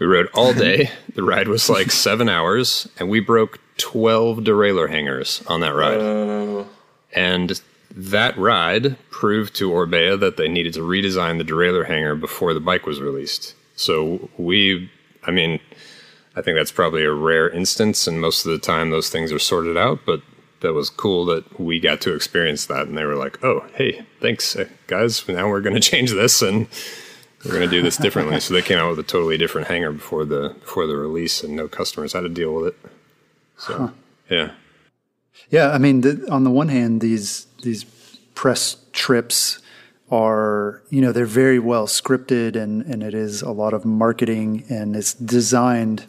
[0.00, 0.90] We rode all day.
[1.14, 5.98] the ride was like seven hours, and we broke 12 derailleur hangers on that ride.
[6.00, 6.64] Uh,
[7.14, 7.60] And
[7.94, 12.60] that ride proved to Orbea that they needed to redesign the derailleur hanger before the
[12.60, 13.54] bike was released.
[13.76, 14.90] So we,
[15.24, 15.60] I mean,
[16.36, 19.38] I think that's probably a rare instance, and most of the time those things are
[19.38, 20.00] sorted out.
[20.06, 20.22] But
[20.60, 24.02] that was cool that we got to experience that, and they were like, "Oh, hey,
[24.20, 25.26] thanks, uh, guys.
[25.28, 26.68] Now we're going to change this, and
[27.44, 29.92] we're going to do this differently." so they came out with a totally different hanger
[29.92, 32.76] before the before the release, and no customers had to deal with it.
[33.56, 33.92] So
[34.30, 34.52] yeah,
[35.50, 37.84] Yeah, I mean, the, on the one hand, these these
[38.34, 39.60] press trips
[40.10, 44.64] are you know they're very well scripted and and it is a lot of marketing
[44.68, 46.04] and it's designed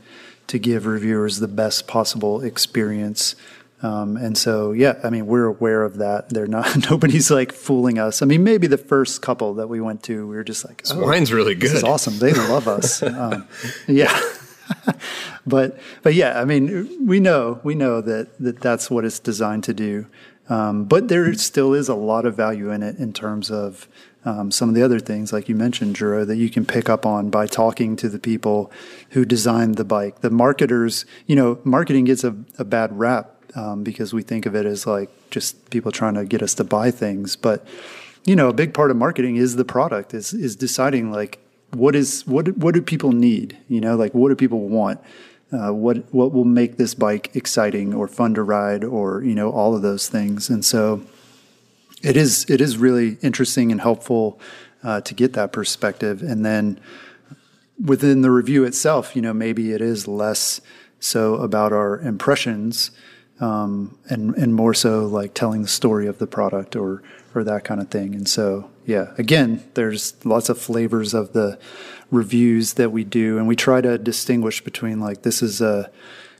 [0.47, 3.35] to give reviewers the best possible experience.
[3.83, 6.29] Um, and so, yeah, I mean, we're aware of that.
[6.29, 8.21] They're not, nobody's like fooling us.
[8.21, 11.05] I mean, maybe the first couple that we went to, we were just like, oh,
[11.05, 11.71] wine's really good.
[11.71, 12.19] It's awesome.
[12.19, 13.01] They love us.
[13.03, 13.47] um,
[13.87, 14.17] yeah.
[15.47, 19.63] but, but yeah, I mean, we know, we know that, that that's what it's designed
[19.65, 20.05] to do.
[20.47, 23.87] Um, but there still is a lot of value in it in terms of
[24.25, 27.05] um, some of the other things, like you mentioned, Juro, that you can pick up
[27.05, 28.71] on by talking to the people
[29.11, 30.21] who designed the bike.
[30.21, 34.55] The marketers, you know, marketing gets a, a bad rap um, because we think of
[34.55, 37.35] it as like just people trying to get us to buy things.
[37.35, 37.65] But
[38.25, 41.39] you know, a big part of marketing is the product, is is deciding like
[41.71, 43.57] what is what what do people need?
[43.67, 44.99] You know, like what do people want?
[45.51, 49.51] Uh, what what will make this bike exciting or fun to ride, or you know,
[49.51, 50.49] all of those things.
[50.49, 51.01] And so,
[52.03, 54.39] it is it is really interesting and helpful
[54.83, 56.21] uh, to get that perspective.
[56.21, 56.79] And then
[57.83, 60.61] within the review itself, you know, maybe it is less
[60.99, 62.91] so about our impressions
[63.41, 67.01] um, and and more so like telling the story of the product or
[67.33, 68.13] or that kind of thing.
[68.13, 71.59] And so, yeah, again, there's lots of flavors of the
[72.11, 75.91] reviews that we do, and we try to distinguish between like this is a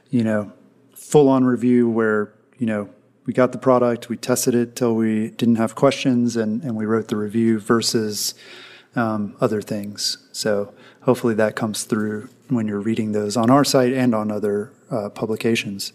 [0.10, 0.52] you know
[0.93, 2.89] full on review where you know
[3.26, 6.86] we got the product, we tested it till we didn't have questions, and and we
[6.86, 8.36] wrote the review versus
[8.95, 10.18] um, other things.
[10.32, 14.72] So hopefully that comes through when you're reading those on our site and on other
[14.91, 15.93] uh, publications.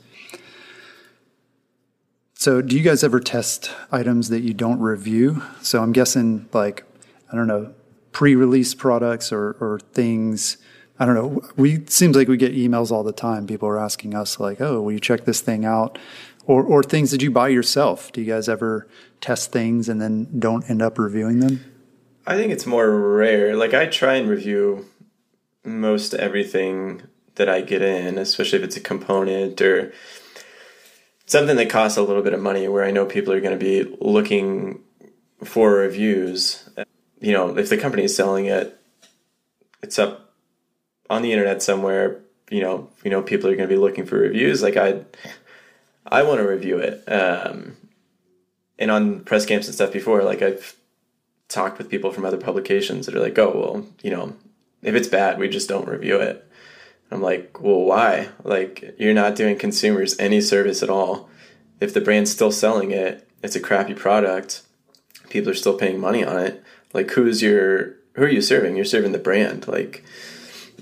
[2.39, 5.43] So, do you guys ever test items that you don't review?
[5.63, 6.85] So, I'm guessing, like,
[7.33, 7.73] I don't know,
[8.13, 10.59] pre-release products or, or things.
[10.99, 11.43] I don't know.
[11.57, 13.47] We seems like we get emails all the time.
[13.47, 15.99] People are asking us, like, "Oh, will you check this thing out?"
[16.47, 18.13] Or, or things that you buy yourself.
[18.13, 18.87] Do you guys ever
[19.21, 21.65] test things and then don't end up reviewing them?
[22.27, 23.57] I think it's more rare.
[23.57, 24.87] Like I try and review
[25.65, 27.03] most everything
[27.35, 29.93] that I get in, especially if it's a component or
[31.27, 33.65] something that costs a little bit of money where I know people are going to
[33.65, 34.81] be looking
[35.45, 36.69] for reviews.
[37.21, 38.79] You know, if the company is selling it,
[39.83, 40.33] it's up
[41.11, 42.21] on the internet somewhere.
[42.51, 44.63] You know, you know people are going to be looking for reviews.
[44.63, 45.03] Like I,
[46.07, 47.05] I want to review it.
[47.11, 47.77] Um,
[48.79, 50.77] and on press camps and stuff before, like I've
[51.49, 54.37] talked with people from other publications that are like, oh, well, you know,
[54.83, 56.47] if it's bad, we just don't review it.
[57.11, 58.29] I'm like, well, why?
[58.43, 61.29] Like, you're not doing consumers any service at all.
[61.81, 64.63] If the brand's still selling it, it's a crappy product.
[65.29, 66.63] People are still paying money on it.
[66.93, 68.77] Like, who's your, who are you serving?
[68.77, 69.69] You're serving the brand.
[69.69, 70.05] Like,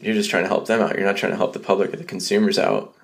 [0.00, 0.96] you're just trying to help them out.
[0.96, 2.94] You're not trying to help the public or the consumers out.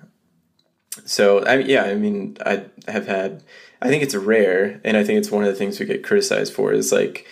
[1.05, 3.43] So, I yeah, I mean, I have had,
[3.81, 6.53] I think it's rare, and I think it's one of the things we get criticized
[6.53, 7.25] for is like,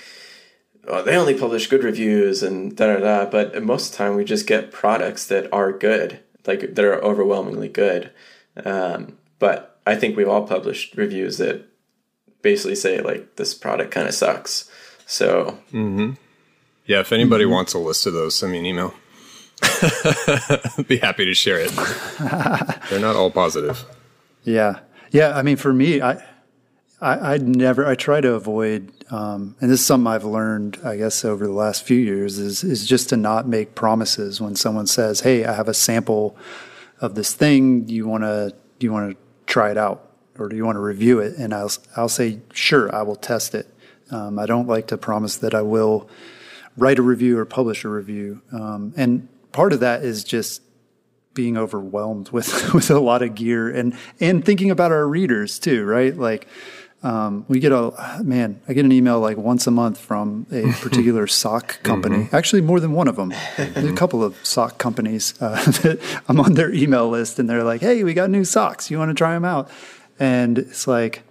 [0.89, 3.29] oh, they only publish good reviews and da da da.
[3.29, 7.03] But most of the time, we just get products that are good, like that are
[7.03, 8.11] overwhelmingly good.
[8.63, 11.65] Um, but I think we've all published reviews that
[12.41, 14.69] basically say like this product kind of sucks.
[15.05, 16.13] So mm-hmm.
[16.89, 17.53] Yeah, if anybody mm-hmm.
[17.53, 18.95] wants a list of those, send me an email.
[20.87, 21.69] Be happy to share it.
[22.89, 23.85] They're not all positive.
[24.43, 24.79] Yeah.
[25.11, 25.37] Yeah.
[25.37, 26.15] I mean, for me, I,
[27.01, 27.85] I, I never.
[27.85, 31.53] I try to avoid, um, and this is something I've learned, I guess, over the
[31.53, 35.53] last few years, is is just to not make promises when someone says, "Hey, I
[35.53, 36.35] have a sample
[36.99, 37.83] of this thing.
[37.83, 40.75] Do you want to do you want to try it out, or do you want
[40.75, 43.67] to review it?" And I'll I'll say, "Sure, I will test it."
[44.11, 46.09] Um, I don't like to promise that I will
[46.75, 50.61] write a review or publish a review, um, and part of that is just
[51.33, 55.85] being overwhelmed with with a lot of gear and and thinking about our readers too,
[55.85, 56.17] right?
[56.17, 56.47] Like
[57.01, 58.61] um, we get a man.
[58.67, 62.17] I get an email like once a month from a particular sock company.
[62.17, 62.35] Mm-hmm.
[62.35, 63.33] Actually, more than one of them.
[63.57, 67.81] A couple of sock companies uh, that I'm on their email list, and they're like,
[67.81, 68.91] "Hey, we got new socks.
[68.91, 69.69] You want to try them out?"
[70.19, 71.23] And it's like,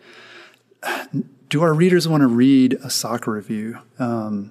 [1.49, 3.79] do our readers want to read a sock review?
[3.99, 4.51] Um,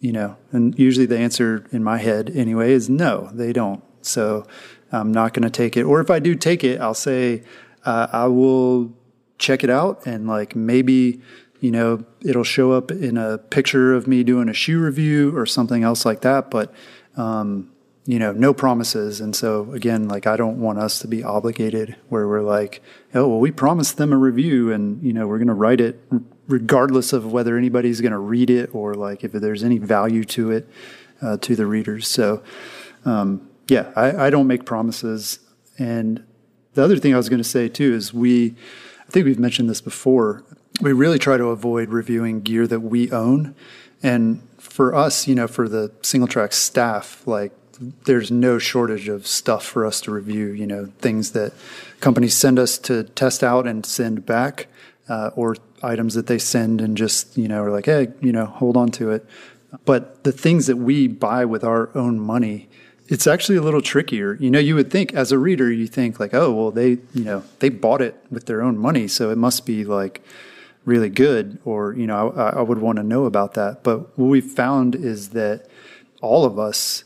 [0.00, 3.82] you know, and usually the answer in my head anyway is no, they don't.
[4.02, 4.46] So
[4.92, 5.82] I'm not going to take it.
[5.82, 7.42] Or if I do take it, I'll say
[7.84, 8.92] uh, I will
[9.38, 11.20] check it out and like maybe
[11.60, 15.46] you know it'll show up in a picture of me doing a shoe review or
[15.46, 16.72] something else like that but
[17.16, 17.70] um,
[18.08, 19.20] you know no promises.
[19.20, 22.82] And so again like i don't want us to be obligated where we're like
[23.14, 26.00] oh well we promised them a review and you know we're going to write it
[26.48, 30.50] regardless of whether anybody's going to read it or like if there's any value to
[30.50, 30.66] it
[31.20, 32.08] uh, to the readers.
[32.08, 32.42] So
[33.04, 35.40] um, yeah I, I don't make promises.
[35.78, 36.24] And
[36.72, 38.54] the other thing i was going to say too is we
[39.08, 40.44] I think we've mentioned this before.
[40.80, 43.54] We really try to avoid reviewing gear that we own.
[44.02, 47.52] And for us, you know, for the Singletrack staff, like
[48.04, 51.52] there's no shortage of stuff for us to review, you know, things that
[52.00, 54.66] companies send us to test out and send back,
[55.08, 58.46] uh, or items that they send and just, you know, are like, hey, you know,
[58.46, 59.24] hold on to it.
[59.84, 62.68] But the things that we buy with our own money,
[63.08, 64.34] it's actually a little trickier.
[64.34, 67.24] You know, you would think as a reader, you think like, oh, well, they, you
[67.24, 70.22] know, they bought it with their own money, so it must be like
[70.84, 73.82] really good, or you know, I, I would want to know about that.
[73.82, 75.66] But what we've found is that
[76.20, 77.04] all of us,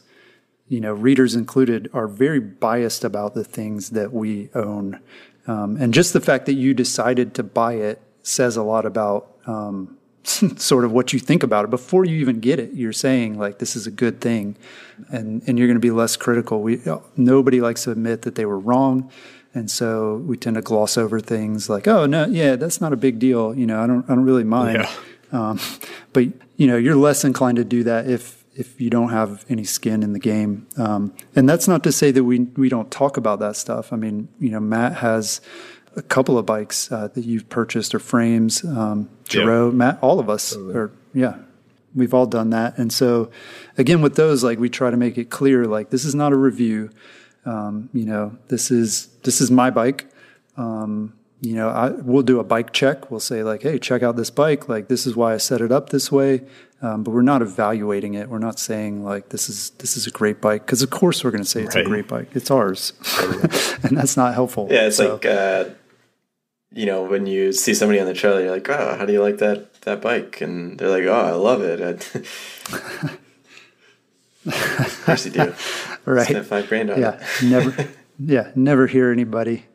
[0.68, 5.00] you know, readers included, are very biased about the things that we own,
[5.46, 9.36] um, and just the fact that you decided to buy it says a lot about.
[9.46, 9.98] Um,
[10.56, 12.72] sort of what you think about it before you even get it.
[12.74, 14.56] You're saying like this is a good thing,
[15.10, 16.62] and and you're going to be less critical.
[16.62, 16.80] We
[17.16, 19.10] nobody likes to admit that they were wrong,
[19.54, 22.96] and so we tend to gloss over things like oh no yeah that's not a
[22.96, 23.54] big deal.
[23.54, 24.78] You know I don't I don't really mind.
[24.78, 24.90] Yeah.
[25.32, 25.58] Um,
[26.12, 26.24] but
[26.56, 30.02] you know you're less inclined to do that if if you don't have any skin
[30.02, 30.66] in the game.
[30.76, 33.92] Um, and that's not to say that we we don't talk about that stuff.
[33.92, 35.40] I mean you know Matt has
[35.96, 38.64] a couple of bikes uh, that you've purchased or frames.
[38.64, 39.74] Um, Giro, yeah.
[39.74, 40.74] Matt, all of us totally.
[40.74, 41.36] are, yeah,
[41.94, 42.78] we've all done that.
[42.78, 43.30] And so,
[43.78, 46.36] again, with those, like we try to make it clear, like this is not a
[46.36, 46.90] review.
[47.44, 50.06] Um, you know, this is this is my bike.
[50.56, 53.10] Um, you know, I, we'll do a bike check.
[53.10, 54.68] We'll say like, hey, check out this bike.
[54.68, 56.42] Like this is why I set it up this way.
[56.82, 58.28] Um, but we're not evaluating it.
[58.28, 61.30] We're not saying like this is this is a great bike because of course we're
[61.30, 61.84] going to say it's right.
[61.84, 62.28] a great bike.
[62.32, 62.92] It's ours,
[63.82, 64.68] and that's not helpful.
[64.70, 65.14] Yeah, it's so.
[65.14, 65.26] like.
[65.26, 65.64] Uh,
[66.74, 69.22] you know, when you see somebody on the trail, you're like, "Oh, how do you
[69.22, 71.80] like that that bike?" And they're like, "Oh, I love it."
[74.46, 75.54] of course you do.
[76.04, 76.26] right.
[76.26, 77.20] Spent five grand on yeah.
[77.40, 77.44] it.
[77.44, 77.88] never.
[78.18, 79.66] Yeah, never hear anybody.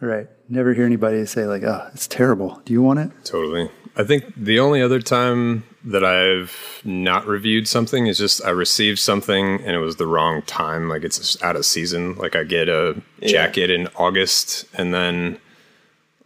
[0.00, 0.28] right.
[0.48, 2.62] Never hear anybody say like, "Oh, it's terrible.
[2.64, 3.70] Do you want it?" Totally.
[3.96, 8.98] I think the only other time that I've not reviewed something is just I received
[8.98, 10.88] something and it was the wrong time.
[10.88, 12.16] Like it's out of season.
[12.16, 13.28] Like I get a yeah.
[13.28, 15.38] jacket in August and then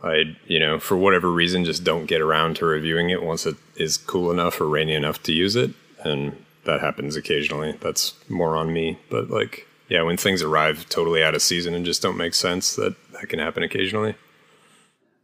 [0.03, 3.57] I, you know, for whatever reason, just don't get around to reviewing it once it
[3.77, 5.71] is cool enough or rainy enough to use it.
[6.05, 7.73] And that happens occasionally.
[7.81, 8.99] That's more on me.
[9.09, 12.77] But like, yeah, when things arrive totally out of season and just don't make sense,
[12.77, 14.15] that that can happen occasionally.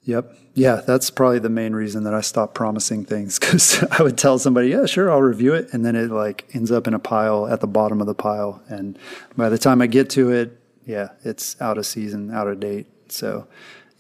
[0.04, 0.36] Yep.
[0.54, 4.38] Yeah, that's probably the main reason that I stopped promising things because I would tell
[4.38, 5.72] somebody, yeah, sure, I'll review it.
[5.72, 8.62] And then it like ends up in a pile at the bottom of the pile.
[8.68, 8.98] And
[9.36, 12.86] by the time I get to it, yeah, it's out of season, out of date.
[13.08, 13.46] So,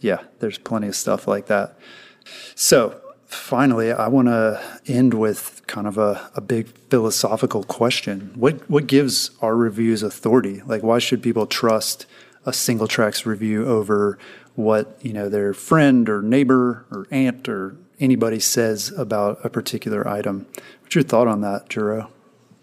[0.00, 1.78] yeah, there's plenty of stuff like that.
[2.54, 8.32] So, finally, I want to end with kind of a, a big philosophical question.
[8.34, 10.62] What, what gives our reviews authority?
[10.62, 12.06] Like, why should people trust
[12.46, 14.18] a Singletracks review over
[14.54, 20.06] what you know their friend or neighbor or aunt or anybody says about a particular
[20.08, 20.46] item.
[20.82, 22.08] What's your thought on that, Juro?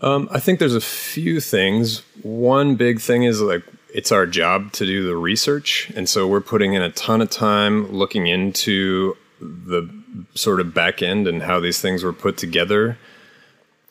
[0.01, 2.03] Um, I think there's a few things.
[2.21, 3.63] One big thing is like
[3.93, 7.29] it's our job to do the research, and so we're putting in a ton of
[7.29, 9.89] time looking into the
[10.33, 12.97] sort of back end and how these things were put together,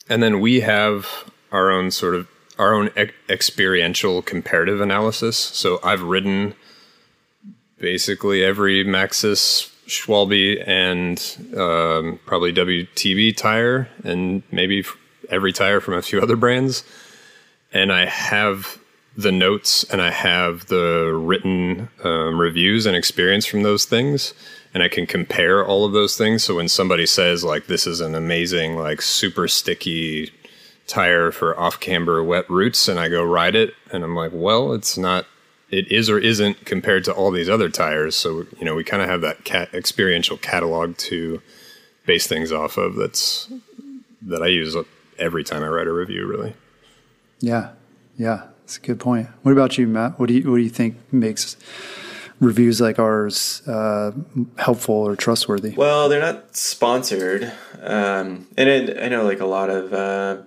[0.09, 2.29] and then we have our own sort of
[2.59, 2.91] our own
[3.29, 5.37] experiential comparative analysis.
[5.37, 6.55] So I've ridden
[7.79, 11.19] basically every Maxxis Schwalbe and
[11.57, 14.85] um, probably WTB tire and maybe
[15.29, 16.85] every tire from a few other brands.
[17.73, 18.79] And I have
[19.17, 24.35] the notes and I have the written um, reviews and experience from those things.
[24.75, 26.45] And I can compare all of those things.
[26.45, 30.31] So when somebody says, like, this is an amazing, like, super sticky
[30.87, 34.75] tire for off camber wet roots, and I go ride it, and I'm like, well,
[34.75, 35.25] it's not
[35.71, 38.17] it is or isn't compared to all these other tires.
[38.17, 41.43] So you know, we kind of have that cat experiential catalog to
[42.07, 42.97] base things off of.
[42.97, 43.51] That's
[44.23, 44.77] that I use
[45.19, 46.27] every time I write a review.
[46.27, 46.55] Really.
[47.41, 47.73] Yeah,
[48.17, 49.29] yeah, that's a good point.
[49.43, 50.19] What about you, Matt?
[50.19, 51.57] What do you what do you think makes
[52.41, 54.13] reviews like ours uh,
[54.59, 55.75] helpful or trustworthy?
[55.75, 59.93] Well, they're not sponsored, um, and it, I know like a lot of.
[59.93, 60.43] Uh,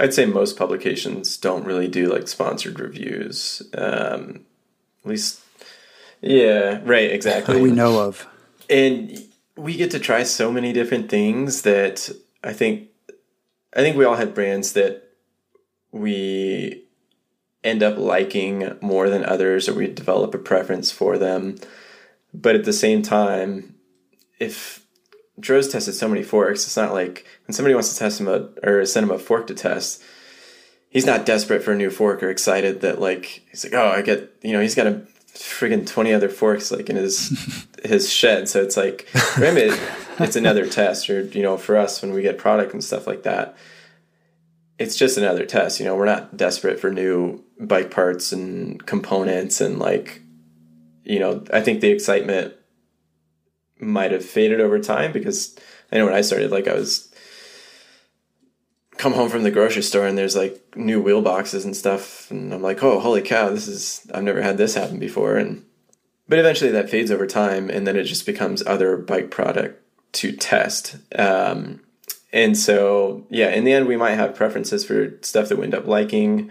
[0.00, 3.62] I'd say most publications don't really do like sponsored reviews.
[3.74, 4.44] Um,
[5.04, 5.40] at least,
[6.20, 7.54] yeah, right, exactly.
[7.54, 8.26] That we know of.
[8.70, 9.24] And
[9.56, 12.10] we get to try so many different things that
[12.44, 12.88] I think,
[13.74, 15.02] I think we all have brands that
[15.90, 16.84] we
[17.64, 21.56] end up liking more than others, or we develop a preference for them.
[22.32, 23.74] But at the same time,
[24.38, 24.86] if
[25.38, 26.64] Droz tested so many forks.
[26.64, 29.46] It's not like when somebody wants to test him a or send him a fork
[29.48, 30.02] to test,
[30.90, 34.02] he's not desperate for a new fork or excited that like he's like, oh, I
[34.02, 35.02] get you know he's got a
[35.34, 38.48] friggin' twenty other forks like in his his shed.
[38.48, 39.78] So it's like for him it,
[40.18, 41.08] it's another test.
[41.10, 43.56] Or you know for us when we get product and stuff like that,
[44.78, 45.78] it's just another test.
[45.78, 50.22] You know we're not desperate for new bike parts and components and like
[51.04, 52.54] you know I think the excitement
[53.80, 55.56] might have faded over time because
[55.92, 57.08] I know when I started, like I was
[58.96, 62.52] come home from the grocery store and there's like new wheel boxes and stuff, and
[62.52, 65.64] I'm like, oh, holy cow, this is I've never had this happen before, and
[66.28, 70.32] but eventually that fades over time, and then it just becomes other bike product to
[70.32, 70.96] test.
[71.18, 71.80] Um,
[72.32, 75.74] and so, yeah, in the end, we might have preferences for stuff that we end
[75.74, 76.50] up liking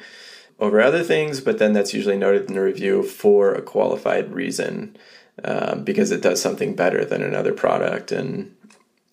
[0.59, 4.97] over other things, but then that's usually noted in the review for a qualified reason.
[5.43, 8.11] Um, because it does something better than another product.
[8.11, 8.55] And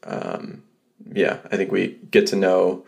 [0.04, 0.62] um,
[1.12, 2.86] yeah, I think we get to know.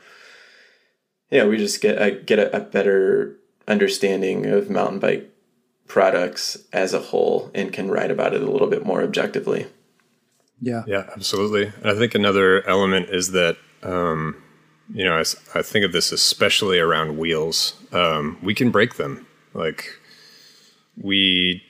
[1.31, 3.37] Yeah, we just get a, get a, a better
[3.69, 5.31] understanding of mountain bike
[5.87, 9.67] products as a whole and can write about it a little bit more objectively.
[10.61, 10.85] Yeah.
[10.87, 11.67] Yeah, absolutely.
[11.83, 14.43] And I think another element is that, um,
[14.93, 15.25] you know, I,
[15.59, 17.75] I, think of this especially around wheels.
[17.93, 19.27] Um, we can break them.
[19.53, 19.91] Like,
[20.97, 21.63] we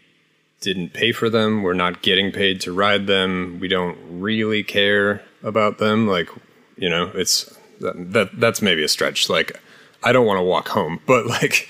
[0.60, 1.62] didn't pay for them.
[1.62, 3.58] We're not getting paid to ride them.
[3.60, 6.06] We don't really care about them.
[6.08, 6.28] Like,
[6.76, 9.28] you know, it's that, that that's maybe a stretch.
[9.28, 9.60] Like,
[10.02, 11.68] I don't want to walk home, but like,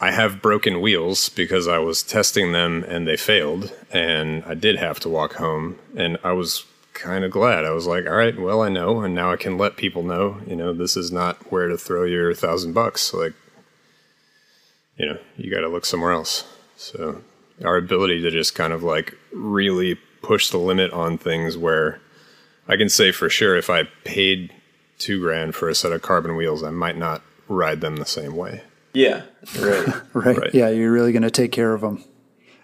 [0.00, 4.76] I have broken wheels because I was testing them and they failed, and I did
[4.76, 7.64] have to walk home, and I was kind of glad.
[7.64, 10.40] I was like, all right, well, I know, and now I can let people know,
[10.46, 13.14] you know, this is not where to throw your thousand bucks.
[13.14, 13.34] Like,
[14.96, 16.44] you know, you got to look somewhere else.
[16.76, 17.22] So
[17.64, 22.00] our ability to just kind of like really push the limit on things where
[22.68, 24.52] I can say for sure if I paid
[24.98, 28.34] two grand for a set of carbon wheels, I might not ride them the same
[28.34, 28.62] way.
[28.92, 29.22] Yeah,
[29.60, 29.86] right.
[30.14, 30.38] right.
[30.38, 30.54] right.
[30.54, 32.02] Yeah, you're really going to take care of them.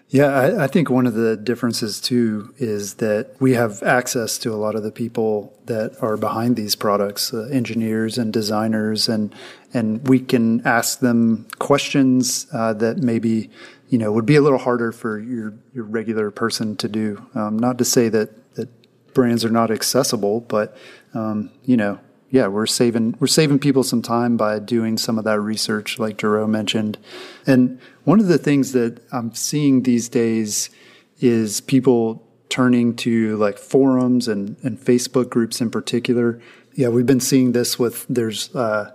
[0.09, 4.53] Yeah, I, I, think one of the differences too is that we have access to
[4.53, 9.33] a lot of the people that are behind these products, uh, engineers and designers, and
[9.73, 13.49] and we can ask them questions uh, that maybe
[13.93, 17.23] you know would be a little harder for your your regular person to do.
[17.35, 18.67] Um, not to say that that
[19.13, 20.75] brands are not accessible, but
[21.13, 21.99] um, you know,
[22.31, 26.17] yeah, we're saving we're saving people some time by doing some of that research, like
[26.17, 26.97] Jerome mentioned.
[27.45, 30.71] And one of the things that I'm seeing these days
[31.19, 36.41] is people turning to like forums and, and Facebook groups in particular.
[36.73, 38.91] Yeah, we've been seeing this with there's uh,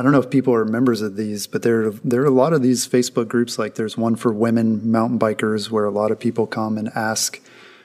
[0.00, 2.54] I don't know if people are members of these, but there there are a lot
[2.54, 3.58] of these Facebook groups.
[3.58, 7.38] Like there's one for women mountain bikers where a lot of people come and ask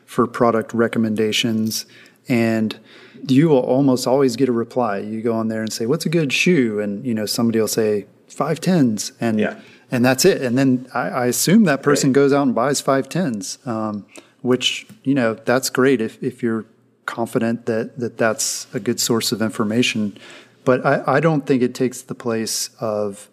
[0.06, 1.86] for product recommendations,
[2.30, 2.80] and
[3.28, 5.00] you will almost always get a reply.
[5.00, 7.68] You go on there and say, "What's a good shoe?" and you know somebody will
[7.68, 9.60] say five tens, and yeah.
[9.92, 10.42] and that's it.
[10.42, 12.16] And then I, I assume that person right.
[12.16, 14.06] goes out and buys five tens, um,
[14.42, 16.64] which you know that's great if if you're
[17.06, 20.18] confident that that that's a good source of information
[20.66, 23.30] but I, I don't think it takes the place of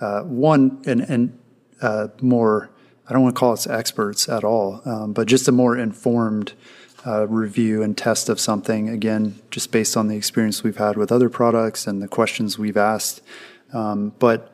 [0.00, 1.38] uh, one and, and
[1.82, 2.70] uh, more,
[3.08, 6.52] I don't want to call us experts at all, um, but just a more informed
[7.06, 11.12] uh, review and test of something, again, just based on the experience we've had with
[11.12, 13.20] other products and the questions we've asked.
[13.72, 14.52] Um, but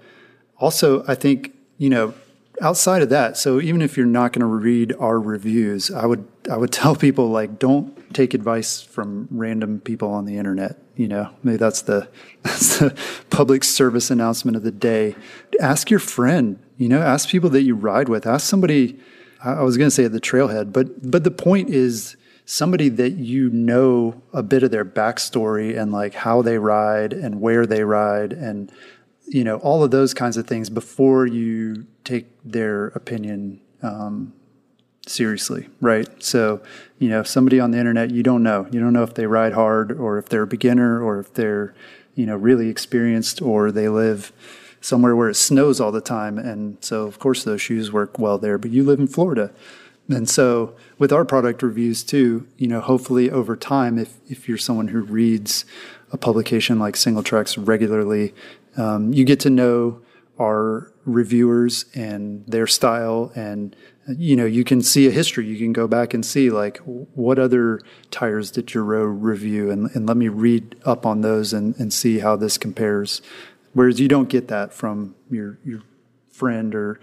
[0.59, 2.15] also, I think, you know,
[2.61, 6.27] outside of that, so even if you're not going to read our reviews, I would
[6.51, 10.79] I would tell people like don't take advice from random people on the internet.
[10.97, 12.09] You know, maybe that's the
[12.43, 12.97] that's the
[13.31, 15.17] public service announcement of the day.
[15.61, 16.59] Ask your friend.
[16.77, 18.27] You know, ask people that you ride with.
[18.27, 18.99] Ask somebody.
[19.43, 23.13] I was going to say at the trailhead, but but the point is somebody that
[23.13, 27.85] you know a bit of their backstory and like how they ride and where they
[27.85, 28.71] ride and
[29.27, 34.33] you know all of those kinds of things before you take their opinion um,
[35.07, 36.09] seriously, right?
[36.23, 36.63] So,
[36.99, 38.67] you know, somebody on the internet you don't know.
[38.71, 41.75] You don't know if they ride hard or if they're a beginner or if they're,
[42.15, 44.33] you know, really experienced or they live
[44.81, 46.39] somewhere where it snows all the time.
[46.39, 48.59] And so, of course, those shoes work well there.
[48.59, 49.51] But you live in Florida.
[50.09, 54.59] And so, with our product reviews too, you know, hopefully over time, if, if you're
[54.59, 55.65] someone who reads
[56.13, 58.35] a publication like Singletracks regularly,
[58.77, 60.03] um, you get to know
[60.39, 63.75] our reviewers and their style and
[64.09, 65.47] you know you can see a history.
[65.47, 67.81] You can go back and see like what other
[68.11, 69.71] tires did Giro review?
[69.71, 73.23] And, and let me read up on those and, and see how this compares.
[73.73, 75.83] Whereas you don't get that from your your
[76.31, 77.01] friend or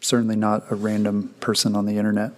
[0.00, 2.32] certainly not a random person on the internet.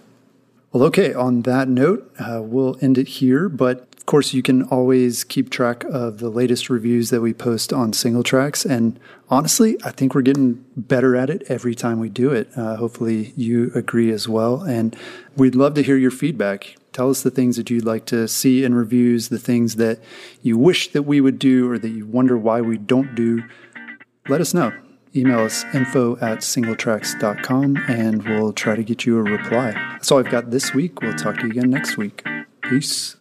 [0.71, 4.61] Well okay on that note uh, we'll end it here but of course, you can
[4.65, 8.63] always keep track of the latest reviews that we post on Singletracks.
[8.63, 8.99] And
[9.31, 12.47] honestly, I think we're getting better at it every time we do it.
[12.55, 14.61] Uh, hopefully, you agree as well.
[14.61, 14.95] And
[15.35, 16.75] we'd love to hear your feedback.
[16.93, 19.97] Tell us the things that you'd like to see in reviews, the things that
[20.43, 23.41] you wish that we would do or that you wonder why we don't do.
[24.29, 24.71] Let us know.
[25.15, 29.71] Email us info at singletracks.com and we'll try to get you a reply.
[29.71, 31.01] That's all I've got this week.
[31.01, 32.23] We'll talk to you again next week.
[32.61, 33.15] Peace.